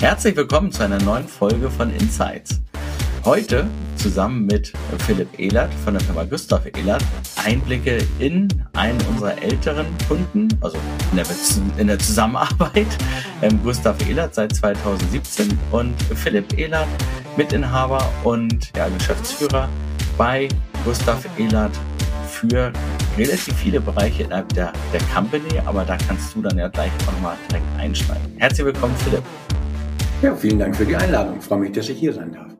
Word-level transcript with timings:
Herzlich 0.00 0.36
willkommen 0.36 0.70
zu 0.70 0.82
einer 0.82 1.00
neuen 1.02 1.26
Folge 1.26 1.70
von 1.70 1.90
Insights. 1.94 2.60
Heute 3.24 3.66
zusammen 3.96 4.44
mit 4.44 4.72
Philipp 5.06 5.38
Ehlert 5.38 5.72
von 5.84 5.94
der 5.94 6.02
Firma 6.02 6.24
Gustav 6.24 6.66
Ehlert 6.66 7.02
Einblicke 7.42 8.06
in 8.18 8.48
einen 8.74 9.00
unserer 9.06 9.40
älteren 9.40 9.86
Kunden, 10.06 10.48
also 10.60 10.76
in 11.10 11.16
der, 11.16 11.26
in 11.78 11.86
der 11.86 11.98
Zusammenarbeit. 11.98 12.86
Ähm, 13.42 13.60
Gustav 13.62 13.96
Ehlert 14.08 14.34
seit 14.34 14.54
2017 14.54 15.58
und 15.70 16.00
Philipp 16.14 16.56
Ehlert, 16.56 16.86
Mitinhaber 17.36 18.08
und 18.22 18.70
ja, 18.74 18.88
Geschäftsführer 18.88 19.68
bei 20.16 20.48
Gustav 20.84 21.26
Ehlert 21.36 21.72
für 22.26 22.72
relativ 23.18 23.54
viele 23.56 23.80
Bereiche 23.80 24.22
innerhalb 24.22 24.48
der, 24.54 24.72
der 24.92 25.00
Company, 25.14 25.60
aber 25.66 25.84
da 25.84 25.96
kannst 26.08 26.34
du 26.34 26.42
dann 26.42 26.56
ja 26.56 26.68
gleich 26.68 26.90
auch 27.06 27.12
nochmal 27.12 27.36
direkt 27.50 27.66
einsteigen. 27.78 28.32
Herzlich 28.38 28.66
willkommen, 28.66 28.94
Philipp. 29.04 29.24
Ja, 30.24 30.34
vielen 30.34 30.58
Dank 30.58 30.74
für 30.74 30.86
die 30.86 30.96
Einladung. 30.96 31.36
Ich 31.38 31.44
freue 31.44 31.58
mich, 31.58 31.72
dass 31.72 31.90
ich 31.90 31.98
hier 31.98 32.14
sein 32.14 32.32
darf. 32.32 32.50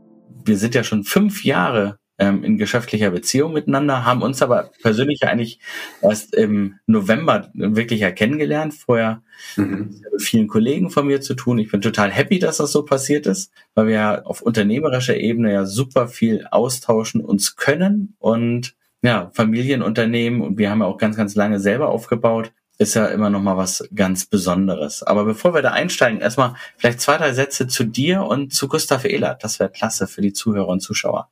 Wir 0.45 0.59
sind 0.59 0.75
ja 0.75 0.85
schon 0.85 1.03
fünf 1.03 1.45
Jahre 1.45 1.99
ähm, 2.19 2.45
in 2.45 2.59
geschäftlicher 2.59 3.11
Beziehung 3.11 3.55
miteinander, 3.55 4.05
haben 4.05 4.21
uns 4.21 4.43
aber 4.43 4.71
persönlich 4.83 5.23
eigentlich 5.23 5.61
erst 6.03 6.35
im 6.35 6.75
November 6.87 7.51
wirklich 7.55 8.01
ja 8.01 8.11
kennengelernt. 8.11 8.75
Vorher 8.75 9.23
mhm. 9.57 9.99
mit 10.13 10.21
vielen 10.21 10.47
Kollegen 10.47 10.91
von 10.91 11.07
mir 11.07 11.23
zu 11.23 11.33
tun. 11.33 11.57
Ich 11.57 11.71
bin 11.71 11.81
total 11.81 12.11
happy, 12.11 12.39
dass 12.39 12.59
das 12.59 12.71
so 12.71 12.85
passiert 12.85 13.25
ist, 13.25 13.51
weil 13.75 13.87
wir 13.87 13.95
ja 13.95 14.23
auf 14.25 14.43
unternehmerischer 14.43 15.17
Ebene 15.17 15.51
ja 15.51 15.65
super 15.65 16.07
viel 16.07 16.47
austauschen 16.51 17.23
uns 17.23 17.57
können 17.57 18.15
und 18.19 18.75
ja, 19.01 19.31
Familienunternehmen 19.33 20.43
und 20.43 20.59
wir 20.59 20.69
haben 20.69 20.81
ja 20.81 20.87
auch 20.87 20.99
ganz, 20.99 21.17
ganz 21.17 21.35
lange 21.35 21.61
selber 21.61 21.89
aufgebaut 21.89 22.53
ist 22.79 22.95
ja 22.95 23.07
immer 23.07 23.31
noch 23.31 23.41
mal 23.41 23.57
was 23.57 23.89
ganz 23.95 24.27
Besonderes. 24.27 25.03
Aber 25.03 25.25
bevor 25.25 25.55
wir 25.55 25.63
da 25.63 25.71
einsteigen, 25.71 26.21
erstmal 26.21 26.55
vielleicht 26.77 27.01
zwei, 27.01 27.17
drei 27.17 27.33
Sätze 27.33 27.69
zu 27.69 27.85
dir 27.85 28.23
und 28.23 28.53
zu 28.53 28.69
Gustav 28.69 29.05
Ehlert. 29.05 29.45
Das 29.45 29.61
wäre 29.61 29.71
klasse 29.71 30.07
für 30.07 30.21
die 30.21 30.33
Zuhörer 30.33 30.69
und 30.69 30.81
Zuschauer. 30.81 31.29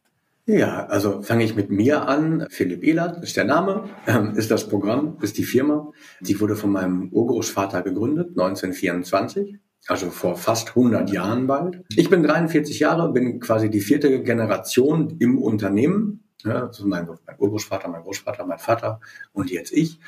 Ja, 0.46 0.86
also 0.86 1.22
fange 1.22 1.44
ich 1.44 1.54
mit 1.54 1.70
mir 1.70 2.08
an. 2.08 2.46
Philipp 2.50 2.82
Ehlert 2.82 3.22
ist 3.22 3.36
der 3.36 3.44
Name, 3.44 3.88
ähm, 4.06 4.34
ist 4.34 4.50
das 4.50 4.68
Programm, 4.68 5.16
ist 5.20 5.38
die 5.38 5.44
Firma. 5.44 5.92
Die 6.20 6.40
wurde 6.40 6.56
von 6.56 6.70
meinem 6.70 7.08
Urgroßvater 7.10 7.82
gegründet, 7.82 8.30
1924. 8.30 9.58
Also 9.88 10.10
vor 10.10 10.36
fast 10.36 10.70
100 10.70 11.10
Jahren 11.10 11.48
bald. 11.48 11.82
Ich 11.96 12.08
bin 12.08 12.22
43 12.22 12.78
Jahre, 12.78 13.12
bin 13.12 13.40
quasi 13.40 13.68
die 13.68 13.80
vierte 13.80 14.22
Generation 14.22 15.16
im 15.18 15.38
Unternehmen. 15.38 16.24
Ja, 16.44 16.66
also 16.66 16.86
mein, 16.86 17.06
mein 17.06 17.36
Urgroßvater, 17.38 17.88
mein 17.88 18.02
Großvater, 18.02 18.44
mein 18.44 18.58
Vater 18.58 19.00
und 19.32 19.50
jetzt 19.50 19.72
ich 19.72 20.00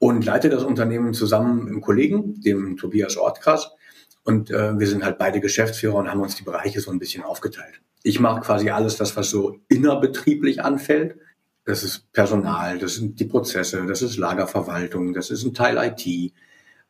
und 0.00 0.24
leite 0.24 0.48
das 0.48 0.64
Unternehmen 0.64 1.12
zusammen 1.12 1.58
mit 1.58 1.68
einem 1.68 1.82
Kollegen, 1.82 2.40
dem 2.40 2.78
Tobias 2.78 3.18
Ortkrass. 3.18 3.70
Und 4.24 4.50
äh, 4.50 4.78
wir 4.78 4.86
sind 4.86 5.04
halt 5.04 5.18
beide 5.18 5.40
Geschäftsführer 5.40 5.96
und 5.96 6.10
haben 6.10 6.22
uns 6.22 6.36
die 6.36 6.42
Bereiche 6.42 6.80
so 6.80 6.90
ein 6.90 6.98
bisschen 6.98 7.22
aufgeteilt. 7.22 7.82
Ich 8.02 8.18
mache 8.18 8.40
quasi 8.40 8.70
alles 8.70 8.96
das, 8.96 9.14
was 9.16 9.28
so 9.28 9.58
innerbetrieblich 9.68 10.64
anfällt. 10.64 11.16
Das 11.66 11.84
ist 11.84 12.10
Personal, 12.14 12.78
das 12.78 12.94
sind 12.94 13.20
die 13.20 13.26
Prozesse, 13.26 13.84
das 13.86 14.00
ist 14.00 14.16
Lagerverwaltung, 14.16 15.12
das 15.12 15.30
ist 15.30 15.44
ein 15.44 15.52
Teil 15.52 15.76
IT. 15.76 16.32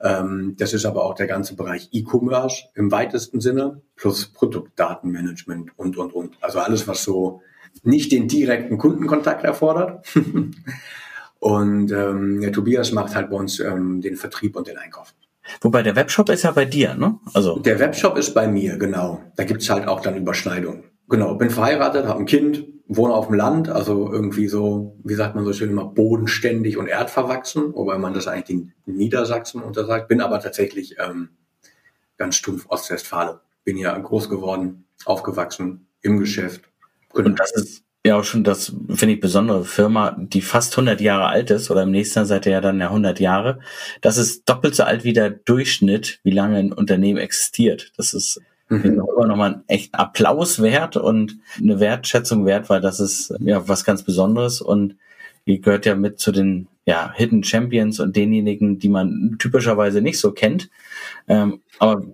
Ähm, 0.01 0.55
das 0.57 0.73
ist 0.73 0.87
aber 0.87 1.05
auch 1.05 1.15
der 1.15 1.27
ganze 1.27 1.57
Bereich 1.57 1.89
E-Commerce 1.91 2.67
im 2.77 2.93
weitesten 2.93 3.41
Sinne, 3.41 3.83
plus 3.97 4.27
Produktdatenmanagement 4.27 5.77
und, 5.77 5.99
und, 5.99 6.15
und. 6.15 6.37
Also 6.41 6.61
alles, 6.61 6.87
was 6.87 7.03
so 7.03 7.43
nicht 7.83 8.13
den 8.13 8.29
direkten 8.29 8.79
Kundenkontakt 8.79 9.43
erfordert. 9.43 10.07
Und 11.41 11.91
ähm, 11.91 12.41
der 12.41 12.53
Tobias 12.53 12.93
macht 12.93 13.15
halt 13.15 13.31
bei 13.31 13.37
uns 13.37 13.61
ähm, 13.61 14.01
den 14.01 14.17
Vertrieb 14.17 14.57
und 14.57 14.69
den 14.69 14.77
Einkauf. 14.77 15.15
Wobei 15.63 15.83
der 15.83 15.97
Webshop 15.97 16.29
ist 16.29 16.43
ja 16.43 16.53
bei 16.53 16.67
dir, 16.67 16.95
ne? 16.95 17.19
Also 17.35 17.59
der 17.59 17.79
Webshop 17.79 18.17
ist 18.17 18.35
bei 18.35 18.47
mir, 18.47 18.77
genau. 18.77 19.21
Da 19.37 19.45
gibt's 19.45 19.69
halt 19.69 19.89
auch 19.89 20.01
dann 20.01 20.17
Überschneidungen. 20.17 20.85
Genau, 21.09 21.35
bin 21.35 21.51
verheiratet, 21.51 22.07
habe 22.07 22.21
ein 22.21 22.27
Kind, 22.27 22.65
wohne 22.87 23.15
auf 23.15 23.27
dem 23.27 23.35
Land, 23.35 23.69
also 23.69 24.13
irgendwie 24.13 24.49
so, 24.49 24.97
wie 25.03 25.15
sagt 25.15 25.35
man 25.35 25.45
so 25.45 25.53
schön 25.53 25.71
immer, 25.71 25.87
bodenständig 25.87 26.77
und 26.77 26.87
erdverwachsen, 26.87 27.75
wobei 27.75 27.99
man 27.99 28.15
das 28.15 28.29
eigentlich 28.29 28.59
in 28.59 28.73
Niedersachsen 28.85 29.63
untersagt. 29.63 30.09
Bin 30.09 30.21
aber 30.21 30.41
tatsächlich 30.41 30.97
ähm, 30.99 31.31
ganz 32.17 32.37
stumpf 32.37 32.67
Ostwestfale. 32.69 33.41
Bin 33.65 33.77
ja 33.77 33.97
groß 33.99 34.29
geworden, 34.29 34.85
aufgewachsen, 35.05 35.89
im 36.03 36.19
Geschäft. 36.19 36.63
Genau. 37.13 37.31
Und 37.31 37.41
das 37.41 37.53
ist 37.53 37.85
ja 38.05 38.19
auch 38.19 38.25
schon 38.25 38.45
das, 38.45 38.75
finde 38.89 39.15
ich, 39.15 39.21
besondere 39.21 39.65
Firma, 39.65 40.17
die 40.19 40.41
fast 40.41 40.73
100 40.73 41.01
Jahre 41.01 41.27
alt 41.27 41.51
ist, 41.51 41.71
oder 41.71 41.83
im 41.83 41.91
nächsten 41.91 42.21
Jahr 42.21 42.27
seid 42.27 42.47
ihr 42.47 42.53
ja 42.53 42.61
dann 42.61 42.81
ja 42.81 42.87
100 42.87 43.21
Jahre. 43.21 43.61
Das 44.01 44.17
ist 44.17 44.49
doppelt 44.49 44.75
so 44.75 44.85
alt 44.85 45.05
wie 45.05 45.13
der 45.13 45.31
Durchschnitt, 45.31 46.21
wie 46.23 46.31
lange 46.31 46.59
ein 46.59 46.73
Unternehmen 46.73 47.19
existiert. 47.19 47.93
Das 47.97 48.15
ist 48.15 48.41
mhm. 48.69 48.85
immer 48.85 49.27
nochmal 49.27 49.55
ein 49.55 49.65
echt 49.67 49.95
Applaus 49.95 50.63
wert 50.63 50.97
und 50.97 51.37
eine 51.61 51.79
Wertschätzung 51.79 52.47
wert, 52.47 52.71
weil 52.71 52.81
das 52.81 53.01
ist 53.01 53.35
ja 53.41 53.69
was 53.69 53.85
ganz 53.85 54.03
Besonderes 54.03 54.63
und 54.63 54.97
ihr 55.45 55.61
gehört 55.61 55.85
ja 55.85 55.95
mit 55.95 56.19
zu 56.21 56.33
den 56.33 56.69
ja, 56.87 57.13
Hidden 57.15 57.45
Champions 57.45 58.01
und 58.01 58.17
denjenigen, 58.17 58.79
die 58.79 58.89
man 58.89 59.37
typischerweise 59.39 60.01
nicht 60.01 60.19
so 60.19 60.33
kennt. 60.33 60.71
Ähm, 61.29 61.61
aber 61.79 62.05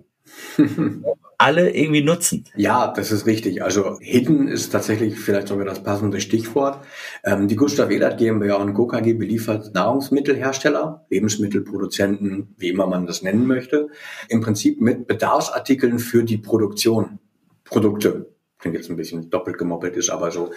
alle 1.37 1.69
irgendwie 1.75 2.03
nutzen. 2.03 2.45
Ja, 2.55 2.91
das 2.91 3.11
ist 3.11 3.27
richtig. 3.27 3.63
Also 3.63 3.97
Hidden 3.99 4.47
ist 4.47 4.71
tatsächlich 4.71 5.19
vielleicht 5.19 5.47
sogar 5.47 5.65
das 5.65 5.83
passende 5.83 6.19
Stichwort. 6.19 6.83
Ähm, 7.23 7.47
die 7.47 7.55
Gustav 7.55 7.91
Ehlert 7.91 8.17
GmbH 8.17 8.55
und 8.55 8.73
Co. 8.73 8.87
KG 8.87 9.13
beliefert 9.13 9.73
Nahrungsmittelhersteller, 9.75 11.05
Lebensmittelproduzenten, 11.09 12.55
wie 12.57 12.69
immer 12.69 12.87
man 12.87 13.05
das 13.05 13.21
nennen 13.21 13.45
möchte, 13.45 13.89
im 14.29 14.41
Prinzip 14.41 14.81
mit 14.81 15.07
Bedarfsartikeln 15.07 15.99
für 15.99 16.23
die 16.23 16.37
Produktion. 16.37 17.19
Produkte. 17.65 18.27
Klingt 18.59 18.75
jetzt 18.75 18.89
ein 18.89 18.95
bisschen 18.95 19.29
doppelt 19.29 19.59
gemoppelt, 19.59 19.95
ist 19.95 20.09
aber 20.09 20.31
so. 20.31 20.49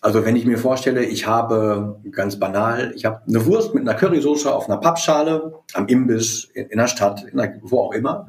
Also 0.00 0.24
wenn 0.24 0.36
ich 0.36 0.46
mir 0.46 0.58
vorstelle, 0.58 1.04
ich 1.04 1.26
habe 1.26 2.00
ganz 2.12 2.38
banal, 2.38 2.92
ich 2.94 3.04
habe 3.04 3.22
eine 3.26 3.44
Wurst 3.46 3.74
mit 3.74 3.82
einer 3.82 3.98
Currysoße 3.98 4.54
auf 4.54 4.68
einer 4.68 4.78
Pappschale 4.78 5.54
am 5.72 5.88
Imbiss 5.88 6.44
in, 6.54 6.66
in 6.66 6.78
der 6.78 6.86
Stadt, 6.86 7.24
in 7.24 7.36
der, 7.36 7.58
wo 7.62 7.80
auch 7.80 7.94
immer, 7.94 8.28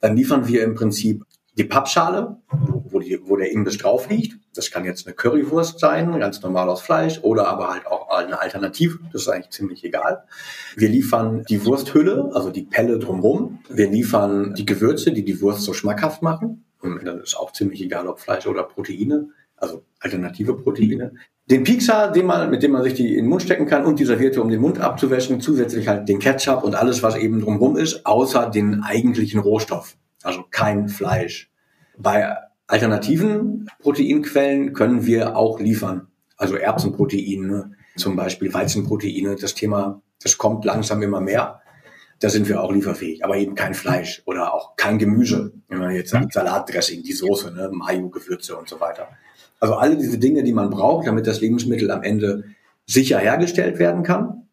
dann 0.00 0.16
liefern 0.16 0.46
wir 0.46 0.62
im 0.62 0.76
Prinzip 0.76 1.24
die 1.58 1.64
Pappschale, 1.64 2.36
wo, 2.50 3.00
die, 3.00 3.18
wo 3.24 3.36
der 3.36 3.50
Imbiss 3.50 3.78
drauf 3.78 4.08
liegt. 4.08 4.38
Das 4.54 4.70
kann 4.70 4.84
jetzt 4.84 5.06
eine 5.06 5.14
Currywurst 5.14 5.80
sein, 5.80 6.18
ganz 6.18 6.40
normal 6.40 6.68
aus 6.68 6.80
Fleisch, 6.80 7.20
oder 7.22 7.48
aber 7.48 7.68
halt 7.68 7.86
auch 7.86 8.08
eine 8.10 8.40
Alternative. 8.40 9.00
Das 9.12 9.22
ist 9.22 9.28
eigentlich 9.28 9.50
ziemlich 9.50 9.84
egal. 9.84 10.24
Wir 10.76 10.88
liefern 10.88 11.44
die 11.48 11.64
Wursthülle, 11.64 12.30
also 12.32 12.50
die 12.50 12.62
Pelle 12.62 12.98
drumherum. 12.98 13.58
Wir 13.68 13.90
liefern 13.90 14.54
die 14.54 14.64
Gewürze, 14.64 15.12
die 15.12 15.24
die 15.24 15.40
Wurst 15.40 15.62
so 15.62 15.74
schmackhaft 15.74 16.22
machen. 16.22 16.64
Und 16.80 17.04
dann 17.04 17.20
ist 17.20 17.36
auch 17.36 17.52
ziemlich 17.52 17.82
egal, 17.82 18.06
ob 18.06 18.20
Fleisch 18.20 18.46
oder 18.46 18.62
Proteine, 18.62 19.30
also 19.56 19.82
alternative 19.98 20.54
Proteine. 20.54 21.14
Den 21.50 21.64
Pizza, 21.64 22.08
den 22.08 22.26
man, 22.26 22.50
mit 22.50 22.62
dem 22.62 22.70
man 22.72 22.84
sich 22.84 22.94
die 22.94 23.16
in 23.16 23.24
den 23.24 23.28
Mund 23.30 23.42
stecken 23.42 23.66
kann 23.66 23.84
und 23.84 23.98
die 23.98 24.04
Serviette, 24.04 24.40
um 24.40 24.48
den 24.48 24.60
Mund 24.60 24.80
abzuwäschen. 24.80 25.40
Zusätzlich 25.40 25.88
halt 25.88 26.08
den 26.08 26.20
Ketchup 26.20 26.62
und 26.62 26.76
alles, 26.76 27.02
was 27.02 27.16
eben 27.16 27.40
drumherum 27.40 27.76
ist, 27.76 28.06
außer 28.06 28.48
den 28.48 28.82
eigentlichen 28.82 29.40
Rohstoff. 29.40 29.96
Also 30.22 30.44
kein 30.50 30.88
Fleisch. 30.88 31.47
Bei 31.98 32.36
alternativen 32.68 33.68
Proteinquellen 33.80 34.72
können 34.72 35.04
wir 35.04 35.36
auch 35.36 35.58
liefern. 35.58 36.06
Also 36.36 36.54
Erbsenproteine, 36.54 37.72
zum 37.96 38.14
Beispiel 38.14 38.54
Weizenproteine. 38.54 39.34
Das 39.34 39.54
Thema, 39.54 40.00
das 40.22 40.38
kommt 40.38 40.64
langsam 40.64 41.02
immer 41.02 41.20
mehr. 41.20 41.60
Da 42.20 42.28
sind 42.28 42.48
wir 42.48 42.62
auch 42.62 42.72
lieferfähig, 42.72 43.24
aber 43.24 43.36
eben 43.36 43.54
kein 43.54 43.74
Fleisch 43.74 44.22
oder 44.26 44.52
auch 44.52 44.76
kein 44.76 44.98
Gemüse. 44.98 45.52
Wenn 45.68 45.78
man 45.78 45.94
jetzt 45.94 46.10
sagt, 46.10 46.32
Salatdressing, 46.32 47.02
die 47.02 47.12
Soße, 47.12 47.52
ne, 47.52 47.70
Mayo, 47.72 48.08
Gewürze 48.08 48.56
und 48.56 48.68
so 48.68 48.80
weiter. 48.80 49.08
Also 49.60 49.74
alle 49.74 49.96
diese 49.96 50.18
Dinge, 50.18 50.42
die 50.42 50.52
man 50.52 50.70
braucht, 50.70 51.06
damit 51.06 51.26
das 51.26 51.40
Lebensmittel 51.40 51.90
am 51.90 52.02
Ende 52.02 52.44
sicher 52.86 53.18
hergestellt 53.18 53.78
werden 53.78 54.02
kann 54.02 54.48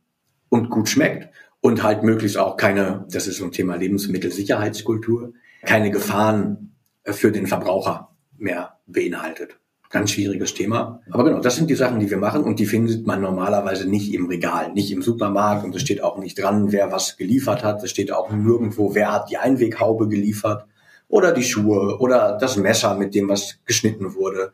und 0.49 0.69
gut 0.69 0.89
schmeckt 0.89 1.29
und 1.61 1.83
halt 1.83 2.03
möglichst 2.03 2.37
auch 2.37 2.57
keine, 2.57 3.05
das 3.09 3.27
ist 3.27 3.37
so 3.37 3.45
ein 3.45 3.51
Thema 3.51 3.75
Lebensmittelsicherheitskultur, 3.75 5.33
keine 5.63 5.89
Gefahren 5.89 6.74
für 7.05 7.31
den 7.31 7.47
Verbraucher 7.47 8.09
mehr 8.37 8.77
beinhaltet. 8.87 9.57
Ganz 9.89 10.11
schwieriges 10.11 10.53
Thema. 10.53 11.01
Aber 11.11 11.23
genau, 11.23 11.39
das 11.39 11.55
sind 11.55 11.69
die 11.69 11.75
Sachen, 11.75 11.99
die 11.99 12.09
wir 12.09 12.17
machen 12.17 12.43
und 12.43 12.59
die 12.59 12.65
findet 12.65 13.05
man 13.05 13.21
normalerweise 13.21 13.87
nicht 13.87 14.13
im 14.13 14.25
Regal, 14.25 14.73
nicht 14.73 14.91
im 14.91 15.01
Supermarkt 15.01 15.63
und 15.63 15.75
es 15.75 15.81
steht 15.81 16.03
auch 16.03 16.17
nicht 16.17 16.41
dran, 16.41 16.71
wer 16.71 16.91
was 16.91 17.17
geliefert 17.17 17.63
hat. 17.63 17.83
Es 17.83 17.91
steht 17.91 18.11
auch 18.11 18.31
nirgendwo, 18.31 18.95
wer 18.95 19.11
hat 19.11 19.29
die 19.29 19.37
Einweghaube 19.37 20.09
geliefert 20.09 20.65
oder 21.07 21.31
die 21.31 21.43
Schuhe 21.43 21.99
oder 21.99 22.37
das 22.39 22.57
Messer, 22.57 22.95
mit 22.95 23.13
dem 23.15 23.29
was 23.29 23.59
geschnitten 23.65 24.15
wurde. 24.15 24.51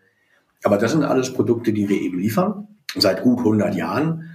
Aber 0.64 0.78
das 0.78 0.92
sind 0.92 1.04
alles 1.04 1.34
Produkte, 1.34 1.74
die 1.74 1.90
wir 1.90 2.00
eben 2.00 2.20
liefern, 2.20 2.68
seit 2.96 3.24
gut 3.24 3.40
100 3.40 3.74
Jahren 3.74 4.30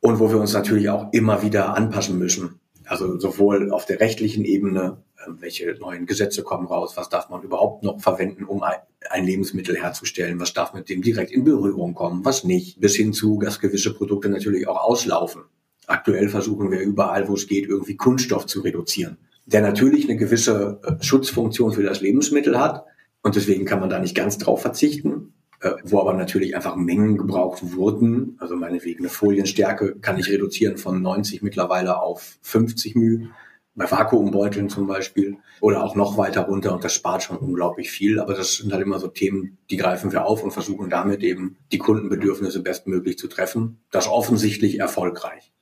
und 0.00 0.18
wo 0.18 0.30
wir 0.30 0.38
uns 0.38 0.52
natürlich 0.52 0.90
auch 0.90 1.12
immer 1.12 1.42
wieder 1.42 1.74
anpassen 1.74 2.18
müssen. 2.18 2.60
Also 2.84 3.18
sowohl 3.18 3.72
auf 3.72 3.86
der 3.86 4.00
rechtlichen 4.00 4.44
Ebene, 4.44 4.98
welche 5.28 5.74
neuen 5.80 6.06
Gesetze 6.06 6.42
kommen 6.42 6.66
raus, 6.66 6.96
was 6.96 7.08
darf 7.08 7.28
man 7.30 7.42
überhaupt 7.42 7.82
noch 7.82 8.00
verwenden, 8.00 8.44
um 8.44 8.62
ein 8.62 9.24
Lebensmittel 9.24 9.76
herzustellen, 9.76 10.40
was 10.40 10.52
darf 10.52 10.74
mit 10.74 10.88
dem 10.88 11.02
direkt 11.02 11.30
in 11.30 11.44
Berührung 11.44 11.94
kommen, 11.94 12.24
was 12.24 12.44
nicht, 12.44 12.80
bis 12.80 12.96
hin 12.96 13.12
zu, 13.12 13.38
dass 13.40 13.60
gewisse 13.60 13.94
Produkte 13.94 14.28
natürlich 14.28 14.66
auch 14.68 14.82
auslaufen. 14.82 15.42
Aktuell 15.86 16.28
versuchen 16.28 16.70
wir 16.70 16.80
überall, 16.80 17.28
wo 17.28 17.34
es 17.34 17.46
geht, 17.46 17.68
irgendwie 17.68 17.96
Kunststoff 17.96 18.46
zu 18.46 18.60
reduzieren. 18.60 19.18
der 19.46 19.62
natürlich 19.62 20.08
eine 20.08 20.18
gewisse 20.18 20.80
äh, 20.82 21.02
Schutzfunktion 21.02 21.72
für 21.72 21.84
das 21.84 22.00
Lebensmittel 22.00 22.58
hat. 22.58 22.84
Und 23.22 23.36
deswegen 23.36 23.64
kann 23.64 23.80
man 23.80 23.90
da 23.90 23.98
nicht 23.98 24.14
ganz 24.14 24.38
drauf 24.38 24.60
verzichten, 24.60 25.32
äh, 25.60 25.70
wo 25.84 26.00
aber 26.00 26.14
natürlich 26.14 26.54
einfach 26.54 26.76
Mengen 26.76 27.16
gebraucht 27.16 27.60
wurden. 27.62 28.36
Also 28.38 28.56
meinetwegen 28.56 29.00
eine 29.00 29.08
Folienstärke 29.08 29.96
kann 30.00 30.18
ich 30.18 30.28
reduzieren 30.28 30.76
von 30.76 31.00
90 31.00 31.42
mittlerweile 31.42 32.00
auf 32.00 32.38
50 32.42 32.96
μ 32.96 33.28
bei 33.76 33.90
Vakuumbeuteln 33.90 34.70
zum 34.70 34.86
Beispiel 34.86 35.36
oder 35.60 35.84
auch 35.84 35.94
noch 35.94 36.16
weiter 36.16 36.42
runter 36.42 36.74
und 36.74 36.82
das 36.82 36.94
spart 36.94 37.22
schon 37.22 37.36
unglaublich 37.36 37.90
viel. 37.90 38.18
Aber 38.18 38.34
das 38.34 38.54
sind 38.56 38.72
halt 38.72 38.82
immer 38.82 38.98
so 38.98 39.08
Themen, 39.08 39.58
die 39.70 39.76
greifen 39.76 40.12
wir 40.12 40.24
auf 40.24 40.42
und 40.42 40.50
versuchen 40.50 40.88
damit 40.88 41.22
eben 41.22 41.58
die 41.70 41.78
Kundenbedürfnisse 41.78 42.62
bestmöglich 42.62 43.18
zu 43.18 43.28
treffen. 43.28 43.78
Das 43.90 44.08
offensichtlich 44.08 44.80
erfolgreich. 44.80 45.52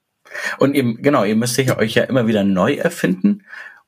Und 0.59 0.75
eben, 0.75 1.03
genau, 1.03 1.25
ihr 1.25 1.37
müsst 1.37 1.59
euch 1.59 1.95
ja 1.95 2.05
immer 2.05 2.27
wieder 2.27 2.45
neu 2.45 2.75
erfinden. 2.75 3.43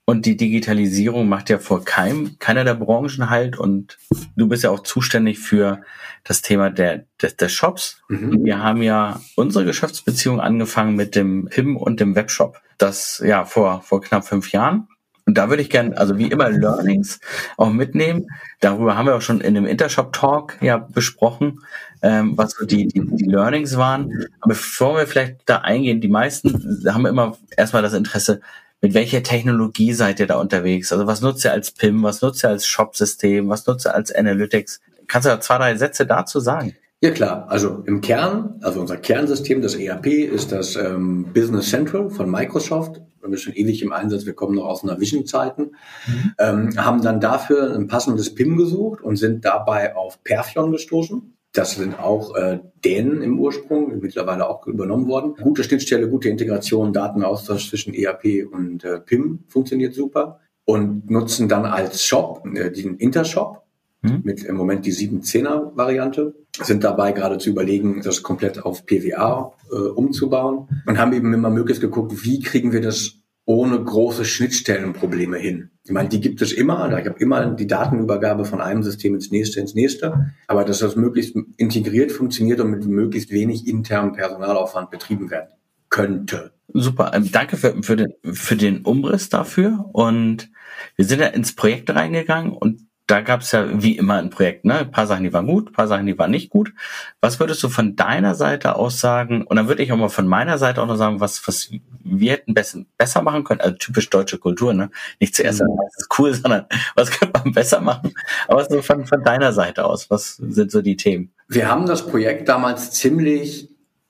Und 0.08 0.24
die 0.24 0.36
Digitalisierung 0.36 1.28
macht 1.28 1.50
ja 1.50 1.58
vor 1.58 1.84
keinem, 1.84 2.38
keiner 2.38 2.62
der 2.62 2.74
Branchen 2.74 3.28
halt. 3.28 3.58
Und 3.58 3.98
du 4.36 4.48
bist 4.48 4.62
ja 4.62 4.70
auch 4.70 4.80
zuständig 4.80 5.38
für 5.38 5.82
das 6.22 6.42
Thema 6.42 6.70
der, 6.70 7.06
des, 7.20 7.36
des 7.36 7.52
Shops. 7.52 8.02
Mhm. 8.08 8.44
Wir 8.44 8.62
haben 8.62 8.82
ja 8.82 9.20
unsere 9.34 9.64
Geschäftsbeziehung 9.64 10.40
angefangen 10.40 10.94
mit 10.94 11.16
dem 11.16 11.46
PIM 11.46 11.76
und 11.76 11.98
dem 11.98 12.14
Webshop. 12.14 12.60
Das 12.78 13.22
ja 13.24 13.44
vor, 13.44 13.82
vor 13.82 14.00
knapp 14.00 14.26
fünf 14.26 14.52
Jahren. 14.52 14.88
Und 15.26 15.36
da 15.36 15.48
würde 15.48 15.62
ich 15.62 15.70
gerne, 15.70 15.96
also 15.98 16.18
wie 16.18 16.30
immer, 16.30 16.50
Learnings 16.50 17.18
auch 17.56 17.70
mitnehmen. 17.70 18.28
Darüber 18.60 18.96
haben 18.96 19.06
wir 19.06 19.16
auch 19.16 19.22
schon 19.22 19.40
in 19.40 19.54
dem 19.54 19.66
Intershop 19.66 20.12
Talk 20.12 20.56
ja 20.60 20.78
besprochen, 20.78 21.62
ähm, 22.00 22.38
was 22.38 22.52
so 22.52 22.64
die, 22.64 22.86
die, 22.86 23.00
die 23.04 23.24
Learnings 23.24 23.76
waren. 23.76 24.28
Aber 24.40 24.50
bevor 24.50 24.96
wir 24.96 25.06
vielleicht 25.08 25.38
da 25.46 25.58
eingehen, 25.58 26.00
die 26.00 26.08
meisten 26.08 26.84
haben 26.88 27.06
immer 27.06 27.36
erstmal 27.56 27.82
das 27.82 27.92
Interesse, 27.92 28.40
mit 28.80 28.94
welcher 28.94 29.24
Technologie 29.24 29.92
seid 29.94 30.20
ihr 30.20 30.28
da 30.28 30.36
unterwegs? 30.36 30.92
Also 30.92 31.08
was 31.08 31.22
nutzt 31.22 31.44
ihr 31.44 31.50
als 31.52 31.72
PIM, 31.72 32.04
was 32.04 32.22
nutzt 32.22 32.44
ihr 32.44 32.50
als 32.50 32.66
Shop-System, 32.66 33.48
was 33.48 33.66
nutzt 33.66 33.86
ihr 33.86 33.94
als 33.94 34.14
Analytics? 34.14 34.80
Kannst 35.08 35.26
du 35.26 35.30
da 35.30 35.40
zwei, 35.40 35.58
drei 35.58 35.76
Sätze 35.76 36.06
dazu 36.06 36.38
sagen? 36.38 36.76
Ja 37.02 37.10
klar, 37.10 37.46
also 37.50 37.82
im 37.86 38.00
Kern, 38.00 38.58
also 38.62 38.80
unser 38.80 38.96
Kernsystem, 38.96 39.60
das 39.60 39.74
ERP, 39.74 40.06
ist 40.06 40.50
das 40.50 40.76
ähm, 40.76 41.26
Business 41.34 41.68
Central 41.68 42.08
von 42.08 42.30
Microsoft. 42.30 43.02
Wir 43.20 43.28
sind 43.28 43.40
schon 43.40 43.54
ewig 43.54 43.82
im 43.82 43.92
Einsatz, 43.92 44.24
wir 44.24 44.32
kommen 44.32 44.54
noch 44.54 44.64
aus 44.64 44.82
einer 44.82 44.98
Vision-Zeiten, 44.98 45.72
mhm. 46.06 46.32
ähm, 46.38 46.76
haben 46.78 47.02
dann 47.02 47.20
dafür 47.20 47.74
ein 47.74 47.86
passendes 47.86 48.34
PIM 48.34 48.56
gesucht 48.56 49.02
und 49.02 49.16
sind 49.16 49.44
dabei 49.44 49.94
auf 49.94 50.22
Perfion 50.24 50.72
gestoßen. 50.72 51.36
Das 51.52 51.74
sind 51.74 51.98
auch 51.98 52.34
äh, 52.34 52.60
Dänen 52.84 53.20
im 53.22 53.40
Ursprung, 53.40 53.98
mittlerweile 54.00 54.48
auch 54.48 54.66
übernommen 54.66 55.08
worden. 55.08 55.34
Gute 55.40 55.64
Schnittstelle, 55.64 56.08
gute 56.08 56.28
Integration, 56.28 56.92
Datenaustausch 56.92 57.68
zwischen 57.68 57.94
ERP 57.94 58.46
und 58.50 58.84
äh, 58.84 59.00
PIM 59.00 59.44
funktioniert 59.48 59.94
super 59.94 60.40
und 60.64 61.10
nutzen 61.10 61.48
dann 61.48 61.66
als 61.66 62.04
Shop 62.04 62.46
äh, 62.54 62.70
den 62.70 62.96
Intershop 62.96 63.62
mhm. 64.02 64.20
mit 64.24 64.44
im 64.44 64.56
Moment 64.56 64.86
die 64.86 64.92
710er 64.92 65.76
Variante, 65.76 66.34
sind 66.62 66.84
dabei 66.84 67.12
gerade 67.12 67.38
zu 67.38 67.50
überlegen, 67.50 68.02
das 68.02 68.22
komplett 68.22 68.64
auf 68.64 68.86
PWA 68.86 69.52
äh, 69.70 69.74
umzubauen 69.74 70.68
und 70.86 70.98
haben 70.98 71.12
eben 71.12 71.32
immer 71.32 71.50
möglichst 71.50 71.80
geguckt, 71.80 72.24
wie 72.24 72.40
kriegen 72.40 72.72
wir 72.72 72.80
das 72.80 73.16
ohne 73.46 73.82
große 73.82 74.24
Schnittstellenprobleme 74.24 75.38
hin. 75.38 75.70
Ich 75.84 75.92
meine, 75.92 76.08
die 76.08 76.20
gibt 76.20 76.42
es 76.42 76.52
immer. 76.52 76.86
Ich 76.98 77.06
habe 77.06 77.18
immer 77.20 77.46
die 77.46 77.68
Datenübergabe 77.68 78.44
von 78.44 78.60
einem 78.60 78.82
System 78.82 79.14
ins 79.14 79.30
nächste, 79.30 79.60
ins 79.60 79.74
nächste. 79.74 80.32
Aber 80.48 80.64
dass 80.64 80.80
das 80.80 80.96
möglichst 80.96 81.36
integriert 81.56 82.10
funktioniert 82.10 82.60
und 82.60 82.72
mit 82.72 82.84
möglichst 82.86 83.30
wenig 83.30 83.68
internem 83.68 84.12
Personalaufwand 84.12 84.90
betrieben 84.90 85.30
werden 85.30 85.50
könnte. 85.90 86.52
Super. 86.72 87.12
Ähm, 87.14 87.30
danke 87.30 87.56
für, 87.56 87.80
für, 87.82 87.94
den, 87.94 88.14
für 88.24 88.56
den 88.56 88.82
Umriss 88.82 89.28
dafür. 89.28 89.88
Und 89.92 90.50
wir 90.96 91.04
sind 91.04 91.20
ja 91.20 91.28
ins 91.28 91.54
Projekt 91.54 91.90
reingegangen 91.90 92.52
und 92.52 92.82
da 93.06 93.20
gab 93.20 93.42
es 93.42 93.52
ja 93.52 93.82
wie 93.82 93.96
immer 93.96 94.14
ein 94.14 94.30
Projekt, 94.30 94.64
ne? 94.64 94.78
Ein 94.78 94.90
paar 94.90 95.06
Sachen, 95.06 95.22
die 95.22 95.32
waren 95.32 95.46
gut, 95.46 95.68
ein 95.68 95.72
paar 95.72 95.86
Sachen, 95.86 96.06
die 96.06 96.18
waren 96.18 96.30
nicht 96.30 96.50
gut. 96.50 96.72
Was 97.20 97.38
würdest 97.38 97.62
du 97.62 97.68
von 97.68 97.94
deiner 97.94 98.34
Seite 98.34 98.74
aus 98.74 99.00
sagen? 99.00 99.44
Und 99.44 99.56
dann 99.56 99.68
würde 99.68 99.82
ich 99.82 99.92
auch 99.92 99.96
mal 99.96 100.08
von 100.08 100.26
meiner 100.26 100.58
Seite 100.58 100.82
auch 100.82 100.86
noch 100.86 100.96
sagen, 100.96 101.20
was, 101.20 101.46
was 101.46 101.70
wir 102.02 102.32
hätten 102.32 102.52
besser, 102.52 102.80
besser 102.98 103.22
machen 103.22 103.44
können. 103.44 103.60
Also 103.60 103.76
typisch 103.76 104.10
deutsche 104.10 104.38
Kultur, 104.38 104.74
ne? 104.74 104.90
Nicht 105.20 105.36
zuerst 105.36 105.58
sagen, 105.58 105.76
das 105.84 106.02
ist 106.02 106.18
cool, 106.18 106.34
sondern 106.42 106.66
was 106.96 107.10
könnte 107.10 107.40
man 107.42 107.52
besser 107.52 107.80
machen? 107.80 108.12
Aber 108.48 108.64
so 108.64 108.82
von, 108.82 109.06
von 109.06 109.22
deiner 109.22 109.52
Seite 109.52 109.84
aus, 109.84 110.10
was 110.10 110.36
sind 110.36 110.72
so 110.72 110.82
die 110.82 110.96
Themen? 110.96 111.32
Wir 111.48 111.70
haben 111.70 111.86
das 111.86 112.06
Projekt 112.06 112.48
damals 112.48 112.90
ziemlich 112.90 113.68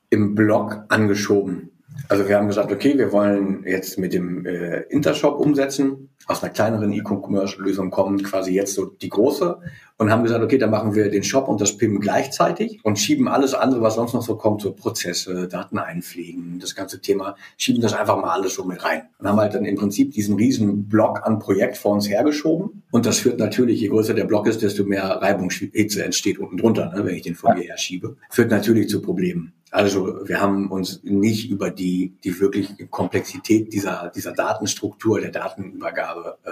im 0.09 0.33
Blog 0.33 0.85
angeschoben. 0.89 1.69
Also 2.09 2.27
wir 2.27 2.37
haben 2.37 2.47
gesagt, 2.47 2.71
okay, 2.71 2.97
wir 2.97 3.11
wollen 3.11 3.63
jetzt 3.65 3.97
mit 3.97 4.13
dem 4.13 4.45
äh, 4.45 4.81
Intershop 4.83 5.39
umsetzen, 5.39 6.09
aus 6.27 6.43
einer 6.43 6.51
kleineren 6.51 6.91
E-Commerce-Lösung 6.91 7.89
kommen, 7.89 8.21
quasi 8.21 8.53
jetzt 8.53 8.75
so 8.75 8.85
die 8.85 9.09
große 9.09 9.59
und 9.97 10.11
haben 10.11 10.23
gesagt, 10.23 10.43
okay, 10.43 10.57
dann 10.57 10.69
machen 10.69 10.93
wir 10.93 11.09
den 11.09 11.23
Shop 11.23 11.47
und 11.47 11.59
das 11.61 11.77
PIM 11.77 11.99
gleichzeitig 11.99 12.79
und 12.83 12.99
schieben 12.99 13.27
alles 13.27 13.53
andere, 13.53 13.81
was 13.81 13.95
sonst 13.95 14.13
noch 14.13 14.21
so 14.21 14.35
kommt, 14.35 14.61
so 14.61 14.73
Prozesse, 14.73 15.47
Daten 15.47 15.79
einpflegen, 15.79 16.59
das 16.59 16.75
ganze 16.75 17.01
Thema, 17.01 17.35
schieben 17.57 17.81
das 17.81 17.93
einfach 17.93 18.17
mal 18.17 18.31
alles 18.31 18.55
so 18.55 18.65
mit 18.65 18.83
rein. 18.83 19.03
Und 19.17 19.27
haben 19.27 19.39
halt 19.39 19.53
dann 19.53 19.65
im 19.65 19.75
Prinzip 19.75 20.11
diesen 20.11 20.35
riesen 20.35 20.87
Block 20.87 21.25
an 21.25 21.39
Projekt 21.39 21.77
vor 21.77 21.93
uns 21.93 22.09
hergeschoben 22.09 22.83
und 22.91 23.05
das 23.05 23.19
führt 23.19 23.39
natürlich, 23.39 23.81
je 23.81 23.87
größer 23.87 24.13
der 24.13 24.25
Block 24.25 24.47
ist, 24.47 24.61
desto 24.61 24.83
mehr 24.83 25.03
Reibungshitze 25.03 26.03
entsteht 26.03 26.39
unten 26.39 26.57
drunter, 26.57 26.91
ne, 26.93 27.05
wenn 27.05 27.15
ich 27.15 27.23
den 27.23 27.35
vor 27.35 27.53
mir 27.53 27.63
her 27.63 27.77
schiebe, 27.77 28.17
führt 28.29 28.51
natürlich 28.51 28.89
zu 28.89 29.01
Problemen. 29.01 29.53
Also 29.71 30.27
wir 30.27 30.39
haben 30.39 30.71
uns 30.71 31.01
nicht 31.03 31.49
über 31.49 31.69
die, 31.69 32.15
die 32.23 32.39
wirkliche 32.39 32.87
Komplexität 32.87 33.73
dieser, 33.73 34.11
dieser 34.15 34.31
Datenstruktur, 34.31 35.19
der 35.19 35.31
Datenübergabe 35.31 36.37
äh, 36.43 36.51